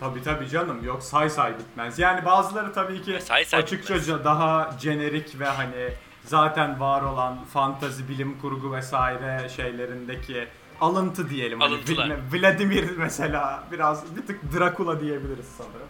Tabii 0.00 0.22
tabii 0.22 0.48
canım 0.48 0.84
yok 0.84 1.02
say 1.02 1.30
say 1.30 1.52
bitmez. 1.58 1.98
Yani 1.98 2.24
bazıları 2.24 2.72
tabii 2.72 3.02
ki 3.02 3.10
Ya 3.10 3.20
say 3.20 3.44
say 3.44 3.60
açıkça 3.60 3.94
bitmez. 3.94 4.24
daha 4.24 4.70
jenerik 4.80 5.40
ve 5.40 5.46
hani 5.46 5.88
zaten 6.24 6.80
var 6.80 7.02
olan 7.02 7.44
fantazi, 7.52 8.08
bilim 8.08 8.40
kurgu 8.40 8.72
vesaire 8.72 9.48
şeylerindeki 9.48 10.48
alıntı 10.80 11.30
diyelim. 11.30 11.60
Hani 11.60 11.74
Alıntılar. 11.74 12.06
Vla- 12.08 12.18
Vladimir 12.42 12.90
mesela 12.96 13.62
biraz 13.72 14.16
bir 14.16 14.26
tık 14.26 14.40
Drakula 14.58 15.00
diyebiliriz 15.00 15.46
sanırım. 15.58 15.88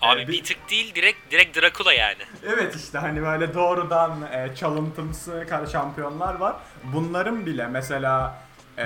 Abi 0.00 0.20
Ee, 0.22 0.28
bir 0.28 0.44
tık 0.44 0.70
değil 0.70 0.94
direkt 0.94 1.30
direkt 1.30 1.60
Dracula 1.60 1.92
yani. 1.92 2.22
Evet 2.46 2.76
işte 2.76 2.98
hani 2.98 3.22
böyle 3.22 3.54
doğrudan 3.54 4.22
e, 4.32 4.54
çalıntımsı 4.56 5.46
şampiyonlar 5.72 6.34
var. 6.34 6.56
Bunların 6.84 7.46
bile 7.46 7.66
mesela 7.66 8.42
e, 8.80 8.84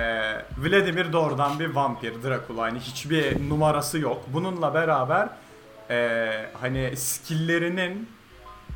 Vladimir 0.59 1.13
doğrudan 1.13 1.59
bir 1.61 1.67
vampir, 1.75 2.23
Dracula 2.23 2.63
hani 2.63 2.79
hiçbir 2.81 3.49
numarası 3.49 3.99
yok. 3.99 4.25
Bununla 4.29 4.75
beraber 4.75 5.29
e, 5.91 6.31
hani 6.61 6.97
skilllerinin 6.97 8.09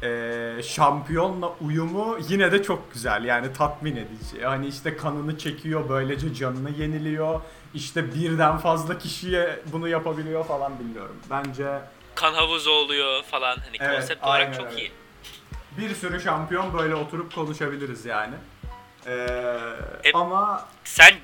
e, 0.02 0.62
şampiyonla 0.62 1.52
uyumu 1.60 2.18
yine 2.28 2.52
de 2.52 2.62
çok 2.62 2.92
güzel 2.92 3.24
yani 3.24 3.52
tatmin 3.52 3.96
edici. 3.96 4.44
Hani 4.44 4.66
işte 4.66 4.96
kanını 4.96 5.38
çekiyor 5.38 5.88
böylece 5.88 6.34
canını 6.34 6.70
yeniliyor. 6.70 7.40
İşte 7.74 8.14
birden 8.14 8.58
fazla 8.58 8.98
kişiye 8.98 9.60
bunu 9.72 9.88
yapabiliyor 9.88 10.44
falan 10.44 10.78
bilmiyorum. 10.78 11.16
Bence 11.30 11.78
Kan 12.14 12.34
havuzu 12.34 12.70
oluyor 12.70 13.22
falan 13.22 13.56
hani 13.56 13.76
Evet, 13.80 14.00
konsept 14.00 14.24
olarak 14.24 14.54
çok 14.54 14.66
öyle. 14.66 14.80
iyi. 14.80 14.90
bir 15.78 15.94
sürü 15.94 16.20
şampiyon 16.20 16.78
böyle 16.78 16.94
oturup 16.94 17.34
konuşabiliriz 17.34 18.04
yani. 18.06 18.34
Ee, 19.08 19.12
E- 20.04 20.12
ama 20.14 20.68
Sen 20.84 21.14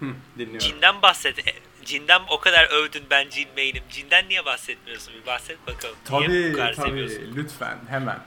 Hı, 0.00 0.06
dinliyorum. 0.38 0.58
Cinden 0.58 1.02
bahset. 1.02 1.38
E, 1.48 1.52
Cinden 1.84 2.20
o 2.30 2.40
kadar 2.40 2.64
övdün 2.70 3.04
ben 3.10 3.30
cin 3.30 3.48
main'im. 3.56 3.82
Cinden 3.90 4.28
niye 4.28 4.44
bahsetmiyorsun? 4.44 5.14
Bir 5.22 5.26
bahset 5.26 5.66
bakalım. 5.66 5.96
niye 6.10 6.26
Tabii 6.26 6.52
bu 6.52 6.56
kadar 6.56 6.74
tabii 6.74 6.88
seviyorsun? 6.90 7.22
lütfen 7.36 7.78
hemen. 7.88 8.18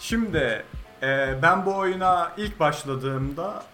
Şimdi 0.00 0.64
e, 1.02 1.34
ben 1.42 1.66
bu 1.66 1.76
oyuna 1.76 2.32
ilk 2.36 2.60
başladığımda 2.60 3.64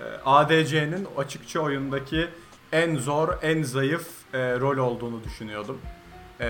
e, 0.00 0.02
ADC'nin 0.24 1.08
açıkça 1.16 1.60
oyundaki 1.60 2.28
en 2.72 2.96
zor, 2.96 3.28
en 3.42 3.62
zayıf 3.62 4.08
e, 4.34 4.38
rol 4.60 4.76
olduğunu 4.78 5.24
düşünüyordum. 5.24 5.80
E, 6.40 6.48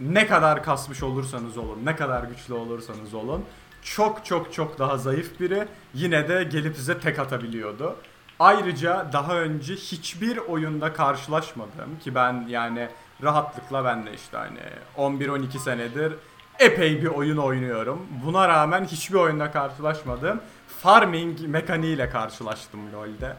ne 0.00 0.26
kadar 0.26 0.62
kasmış 0.62 1.02
olursanız 1.02 1.58
olun, 1.58 1.78
ne 1.84 1.96
kadar 1.96 2.22
güçlü 2.24 2.54
olursanız 2.54 3.14
olun 3.14 3.44
çok 3.82 4.24
çok 4.24 4.52
çok 4.52 4.78
daha 4.78 4.98
zayıf 4.98 5.40
biri 5.40 5.68
yine 5.94 6.28
de 6.28 6.44
gelip 6.44 6.76
size 6.76 7.00
tek 7.00 7.18
atabiliyordu. 7.18 7.96
Ayrıca 8.38 9.06
daha 9.12 9.38
önce 9.38 9.74
hiçbir 9.74 10.36
oyunda 10.36 10.92
karşılaşmadığım 10.92 11.98
ki 12.04 12.14
ben 12.14 12.44
yani 12.48 12.88
rahatlıkla 13.22 13.84
ben 13.84 14.06
de 14.06 14.14
işte 14.14 14.36
hani 14.36 14.60
11-12 14.96 15.58
senedir 15.58 16.12
epey 16.58 17.02
bir 17.02 17.06
oyun 17.06 17.36
oynuyorum. 17.36 18.06
Buna 18.24 18.48
rağmen 18.48 18.84
hiçbir 18.84 19.16
oyunda 19.16 19.50
karşılaşmadığım 19.50 20.40
farming 20.82 21.40
mekaniğiyle 21.40 22.10
karşılaştım 22.10 22.92
LoL'de. 22.92 23.36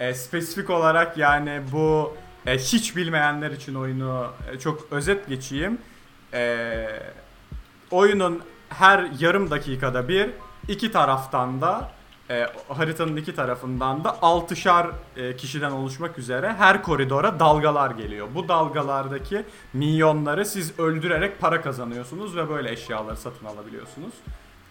E, 0.00 0.14
spesifik 0.14 0.70
olarak 0.70 1.18
yani 1.18 1.62
bu 1.72 2.16
e, 2.46 2.58
hiç 2.58 2.96
bilmeyenler 2.96 3.50
için 3.50 3.74
oyunu 3.74 4.32
e, 4.52 4.58
çok 4.58 4.92
özet 4.92 5.28
geçeyim. 5.28 5.78
E, 6.34 6.86
oyunun 7.90 8.42
her 8.78 9.08
yarım 9.18 9.50
dakikada 9.50 10.08
bir 10.08 10.30
iki 10.68 10.92
taraftan 10.92 11.60
da 11.60 11.90
e, 12.30 12.46
haritanın 12.68 13.16
iki 13.16 13.34
tarafından 13.34 14.04
da 14.04 14.22
altışar 14.22 14.86
e, 15.16 15.36
kişiden 15.36 15.70
oluşmak 15.70 16.18
üzere 16.18 16.52
her 16.52 16.82
koridora 16.82 17.40
dalgalar 17.40 17.90
geliyor. 17.90 18.28
Bu 18.34 18.48
dalgalardaki 18.48 19.44
minyonları 19.72 20.44
siz 20.44 20.78
öldürerek 20.78 21.40
para 21.40 21.60
kazanıyorsunuz 21.60 22.36
ve 22.36 22.48
böyle 22.48 22.70
eşyaları 22.72 23.16
satın 23.16 23.46
alabiliyorsunuz. 23.46 24.14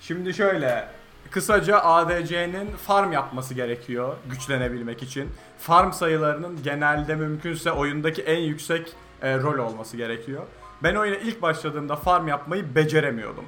Şimdi 0.02 0.34
şöyle 0.34 0.88
kısaca 1.32 1.80
ADC'nin 1.80 2.72
farm 2.72 3.12
yapması 3.12 3.54
gerekiyor 3.54 4.16
güçlenebilmek 4.30 5.04
için. 5.04 5.30
Farm 5.60 5.92
sayılarının 5.92 6.64
genelde 6.64 7.16
mümkünse 7.16 7.72
oyundaki 7.72 8.22
en 8.22 8.40
yüksek 8.40 8.94
e, 9.22 9.38
rol 9.38 9.58
olması 9.58 9.98
gerekiyor. 9.98 10.44
Ben 10.84 10.96
oyuna 10.96 11.16
ilk 11.16 11.42
başladığımda 11.42 11.96
farm 11.96 12.28
yapmayı 12.28 12.76
beceremiyordum. 12.76 13.46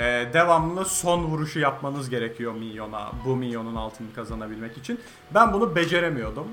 E, 0.00 0.04
devamlı 0.32 0.84
son 0.84 1.24
vuruşu 1.24 1.58
yapmanız 1.58 2.10
gerekiyor 2.10 2.52
minyona 2.52 3.12
bu 3.24 3.36
minyonun 3.36 3.76
altını 3.76 4.14
kazanabilmek 4.14 4.78
için. 4.78 5.00
Ben 5.34 5.52
bunu 5.52 5.76
beceremiyordum. 5.76 6.46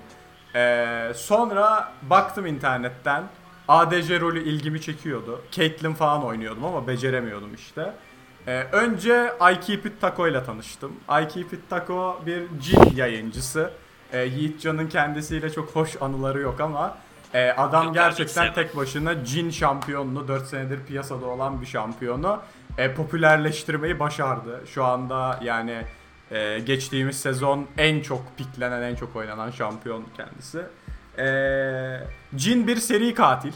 E, 0.55 1.11
sonra 1.15 1.93
baktım 2.09 2.45
internetten 2.45 3.23
ADC 3.67 4.19
rolü 4.19 4.43
ilgimi 4.43 4.81
çekiyordu. 4.81 5.41
Caitlyn 5.51 5.93
falan 5.93 6.23
oynuyordum 6.25 6.65
ama 6.65 6.87
beceremiyordum 6.87 7.53
işte. 7.53 7.93
Ee, 8.47 8.63
önce 8.71 9.33
I 9.53 9.59
Keep 9.59 9.85
It 9.85 10.01
Taco 10.01 10.27
ile 10.27 10.43
tanıştım. 10.43 10.91
I 11.21 11.27
Keep 11.27 11.53
It 11.53 11.69
Taco 11.69 12.21
bir 12.25 12.43
cin 12.59 12.95
yayıncısı. 12.95 13.71
Ee, 14.13 14.19
Yiğitcan'ın 14.19 14.87
kendisiyle 14.87 15.49
çok 15.49 15.69
hoş 15.75 16.01
anıları 16.01 16.39
yok 16.39 16.61
ama 16.61 16.97
e, 17.33 17.51
adam 17.51 17.93
gerçekten 17.93 18.53
tek 18.53 18.77
başına 18.77 19.25
cin 19.25 19.49
şampiyonunu 19.49 20.27
4 20.27 20.47
senedir 20.47 20.79
piyasada 20.87 21.25
olan 21.25 21.61
bir 21.61 21.65
şampiyonu 21.65 22.39
e, 22.77 22.93
popülerleştirmeyi 22.93 23.99
başardı. 23.99 24.61
Şu 24.67 24.85
anda 24.85 25.39
yani 25.43 25.83
e, 26.31 26.59
geçtiğimiz 26.59 27.19
sezon 27.19 27.67
en 27.77 28.01
çok 28.01 28.37
piklenen, 28.37 28.81
en 28.81 28.95
çok 28.95 29.15
oynanan 29.15 29.51
şampiyon 29.51 30.03
kendisi. 30.17 30.61
E, 31.17 31.27
cin 32.35 32.67
bir 32.67 32.75
seri 32.75 33.13
katil. 33.13 33.53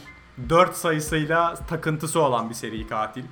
4 0.50 0.76
sayısıyla 0.76 1.56
takıntısı 1.56 2.22
olan 2.22 2.50
bir 2.50 2.56
seri 2.56 2.88
katil. 2.88 3.24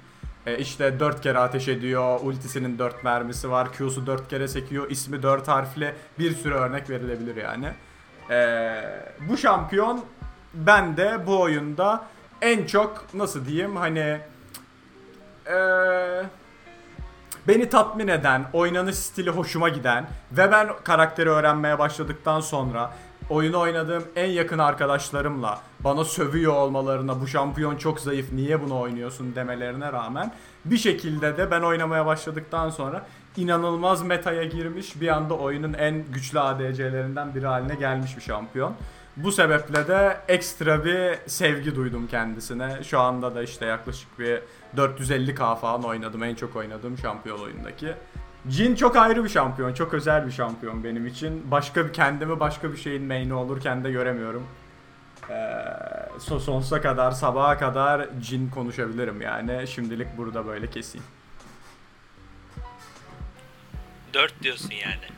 E, 0.45 0.57
işte 0.57 0.99
4 0.99 1.21
kere 1.21 1.37
ateş 1.39 1.67
ediyor, 1.67 2.19
ultisinin 2.23 2.79
4 2.79 3.03
mermisi 3.03 3.51
var, 3.51 3.67
Q'su 3.73 4.07
4 4.07 4.27
kere 4.29 4.47
sekiyor, 4.47 4.91
ismi 4.91 5.23
4 5.23 5.47
harfli 5.47 5.93
bir 6.19 6.35
sürü 6.35 6.53
örnek 6.53 6.89
verilebilir 6.89 7.35
yani. 7.35 7.69
E, 8.29 8.81
bu 9.29 9.37
şampiyon 9.37 10.05
ben 10.53 10.97
de 10.97 11.27
bu 11.27 11.41
oyunda 11.41 12.05
en 12.41 12.65
çok 12.65 13.13
nasıl 13.13 13.45
diyeyim 13.45 13.75
hani 13.75 14.19
beni 17.47 17.69
tatmin 17.69 18.07
eden, 18.07 18.45
oynanış 18.53 18.95
stili 18.95 19.29
hoşuma 19.29 19.69
giden 19.69 20.07
ve 20.31 20.51
ben 20.51 20.69
karakteri 20.83 21.29
öğrenmeye 21.29 21.79
başladıktan 21.79 22.39
sonra 22.39 22.91
oyunu 23.29 23.59
oynadığım 23.59 24.03
en 24.15 24.29
yakın 24.29 24.59
arkadaşlarımla 24.59 25.59
bana 25.79 26.05
sövüyor 26.05 26.53
olmalarına 26.53 27.21
bu 27.21 27.27
şampiyon 27.27 27.75
çok 27.75 27.99
zayıf 27.99 28.31
niye 28.31 28.61
bunu 28.61 28.79
oynuyorsun 28.79 29.35
demelerine 29.35 29.91
rağmen 29.91 30.31
bir 30.65 30.77
şekilde 30.77 31.37
de 31.37 31.51
ben 31.51 31.61
oynamaya 31.61 32.05
başladıktan 32.05 32.69
sonra 32.69 33.05
inanılmaz 33.37 34.01
metaya 34.01 34.43
girmiş 34.43 35.01
bir 35.01 35.07
anda 35.07 35.33
oyunun 35.33 35.73
en 35.73 36.05
güçlü 36.11 36.39
ADC'lerinden 36.39 37.35
biri 37.35 37.45
haline 37.45 37.75
gelmiş 37.75 38.17
bir 38.17 38.21
şampiyon. 38.21 38.73
Bu 39.17 39.31
sebeple 39.31 39.87
de 39.87 40.17
ekstra 40.27 40.85
bir 40.85 41.29
sevgi 41.29 41.75
duydum 41.75 42.07
kendisine. 42.07 42.83
Şu 42.83 42.99
anda 42.99 43.35
da 43.35 43.43
işte 43.43 43.65
yaklaşık 43.65 44.19
bir 44.19 44.41
450k 44.77 45.59
falan 45.59 45.83
oynadım. 45.83 46.23
En 46.23 46.35
çok 46.35 46.55
oynadığım 46.55 46.97
şampiyon 46.97 47.39
oyundaki. 47.39 47.93
Jin 48.49 48.75
çok 48.75 48.95
ayrı 48.95 49.23
bir 49.23 49.29
şampiyon. 49.29 49.73
Çok 49.73 49.93
özel 49.93 50.27
bir 50.27 50.31
şampiyon 50.31 50.83
benim 50.83 51.07
için. 51.07 51.51
Başka 51.51 51.87
bir 51.87 51.93
kendimi 51.93 52.39
başka 52.39 52.71
bir 52.71 52.77
şeyin 52.77 53.03
main'i 53.03 53.33
olurken 53.33 53.83
de 53.83 53.91
göremiyorum. 53.91 54.47
Ee, 55.29 56.19
sonsuza 56.19 56.81
kadar, 56.81 57.11
sabaha 57.11 57.57
kadar 57.57 58.07
Jin 58.21 58.49
konuşabilirim 58.49 59.21
yani. 59.21 59.67
Şimdilik 59.67 60.17
burada 60.17 60.47
böyle 60.47 60.69
keseyim. 60.69 61.05
4 64.13 64.43
diyorsun 64.43 64.71
yani. 64.71 65.15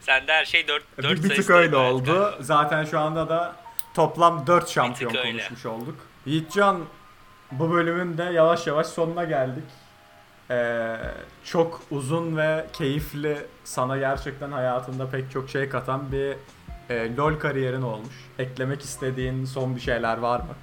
Sende 0.00 0.32
her 0.32 0.44
şey 0.44 0.68
4 0.68 0.84
4 1.02 1.18
bir, 1.18 1.30
bir 1.30 1.34
tık 1.36 1.50
öyle 1.50 1.76
oldu. 1.76 2.34
Zaten 2.40 2.84
şu 2.84 2.98
anda 2.98 3.28
da 3.28 3.56
toplam 3.94 4.46
4 4.46 4.68
şampiyon 4.68 5.14
öyle. 5.14 5.30
konuşmuş 5.30 5.66
olduk. 5.66 5.96
Yiğitcan 6.26 6.84
bu 7.58 7.70
bölümün 7.72 8.18
de 8.18 8.22
yavaş 8.22 8.66
yavaş 8.66 8.86
sonuna 8.86 9.24
geldik. 9.24 9.64
Ee, 10.50 10.96
çok 11.44 11.82
uzun 11.90 12.36
ve 12.36 12.66
keyifli 12.72 13.38
sana 13.64 13.96
gerçekten 13.96 14.52
hayatında 14.52 15.10
pek 15.10 15.30
çok 15.30 15.50
şey 15.50 15.68
katan 15.68 16.12
bir 16.12 16.36
e, 16.90 17.16
LoL 17.16 17.38
kariyerin 17.38 17.82
olmuş. 17.82 18.14
Eklemek 18.38 18.82
istediğin 18.82 19.44
son 19.44 19.76
bir 19.76 19.80
şeyler 19.80 20.18
var 20.18 20.40
mı? 20.40 20.56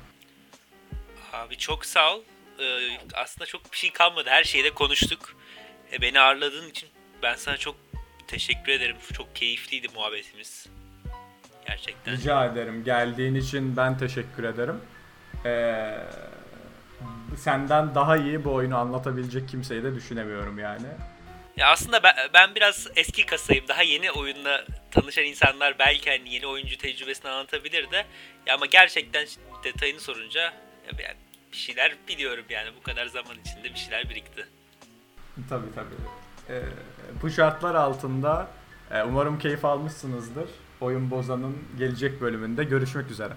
Abi 1.34 1.58
çok 1.58 1.86
sağ 1.86 2.16
ol. 2.16 2.22
Ee, 2.60 2.98
aslında 3.14 3.46
çok 3.46 3.72
bir 3.72 3.78
şey 3.78 3.94
kalmadı. 3.94 4.30
Her 4.30 4.44
şeyi 4.44 4.64
de 4.64 4.70
konuştuk. 4.70 5.36
E, 5.92 6.02
beni 6.02 6.20
ağırladığın 6.20 6.70
için 6.70 6.90
ben 7.24 7.36
sana 7.36 7.58
çok 7.58 7.76
teşekkür 8.28 8.72
ederim. 8.72 8.96
Çok 9.14 9.36
keyifliydi 9.36 9.88
muhabbetimiz. 9.96 10.68
Gerçekten. 11.68 12.14
Rica 12.14 12.46
ederim. 12.46 12.84
Geldiğin 12.84 13.36
için 13.36 13.78
ben 13.78 13.98
teşekkür 13.98 14.44
ederim. 14.44 14.82
Ee, 15.46 15.98
senden 17.38 17.95
daha 17.95 18.18
iyi 18.18 18.43
bu 18.43 18.54
oyunu 18.54 18.78
anlatabilecek 18.78 19.50
kimseyi 19.50 19.84
de 19.84 19.95
düşünemiyorum 19.95 20.60
yani. 20.60 20.88
Ya 21.58 21.68
aslında 21.68 22.04
ben, 22.04 22.14
ben 22.34 22.56
biraz 22.56 22.88
eski 22.95 23.26
kasayım. 23.26 23.68
Daha 23.68 23.84
yeni 23.84 24.12
oyunla 24.12 24.66
tanışan 24.91 25.24
insanlar 25.24 25.80
belki 25.80 26.10
hani 26.10 26.34
yeni 26.34 26.47
oyuncu 26.47 26.78
tecrübesini 26.78 27.32
anlatabilir 27.32 27.91
de. 27.91 28.06
Ya 28.45 28.56
ama 28.56 28.66
gerçekten 28.66 29.26
detayını 29.64 30.00
sorunca 30.00 30.41
ya 30.88 31.16
bir 31.52 31.58
şeyler 31.58 31.95
biliyorum 32.08 32.45
yani. 32.50 32.70
Bu 32.80 32.84
kadar 32.84 33.06
zaman 33.06 33.38
içinde 33.45 33.64
bir 33.64 33.80
şeyler 33.80 34.10
birikti. 34.10 34.47
Tabii 35.50 35.74
tabii. 35.76 35.95
Ee, 36.50 36.64
bu 37.22 37.30
şartlar 37.30 37.76
altında 37.76 38.47
e, 38.91 39.04
umarım 39.04 39.39
keyif 39.39 39.66
almışsınızdır. 39.66 40.50
Oyun 40.82 41.12
Bozan'ın 41.12 41.58
gelecek 41.78 42.22
bölümünde 42.22 42.64
görüşmek 42.64 43.12
üzere. 43.12 43.34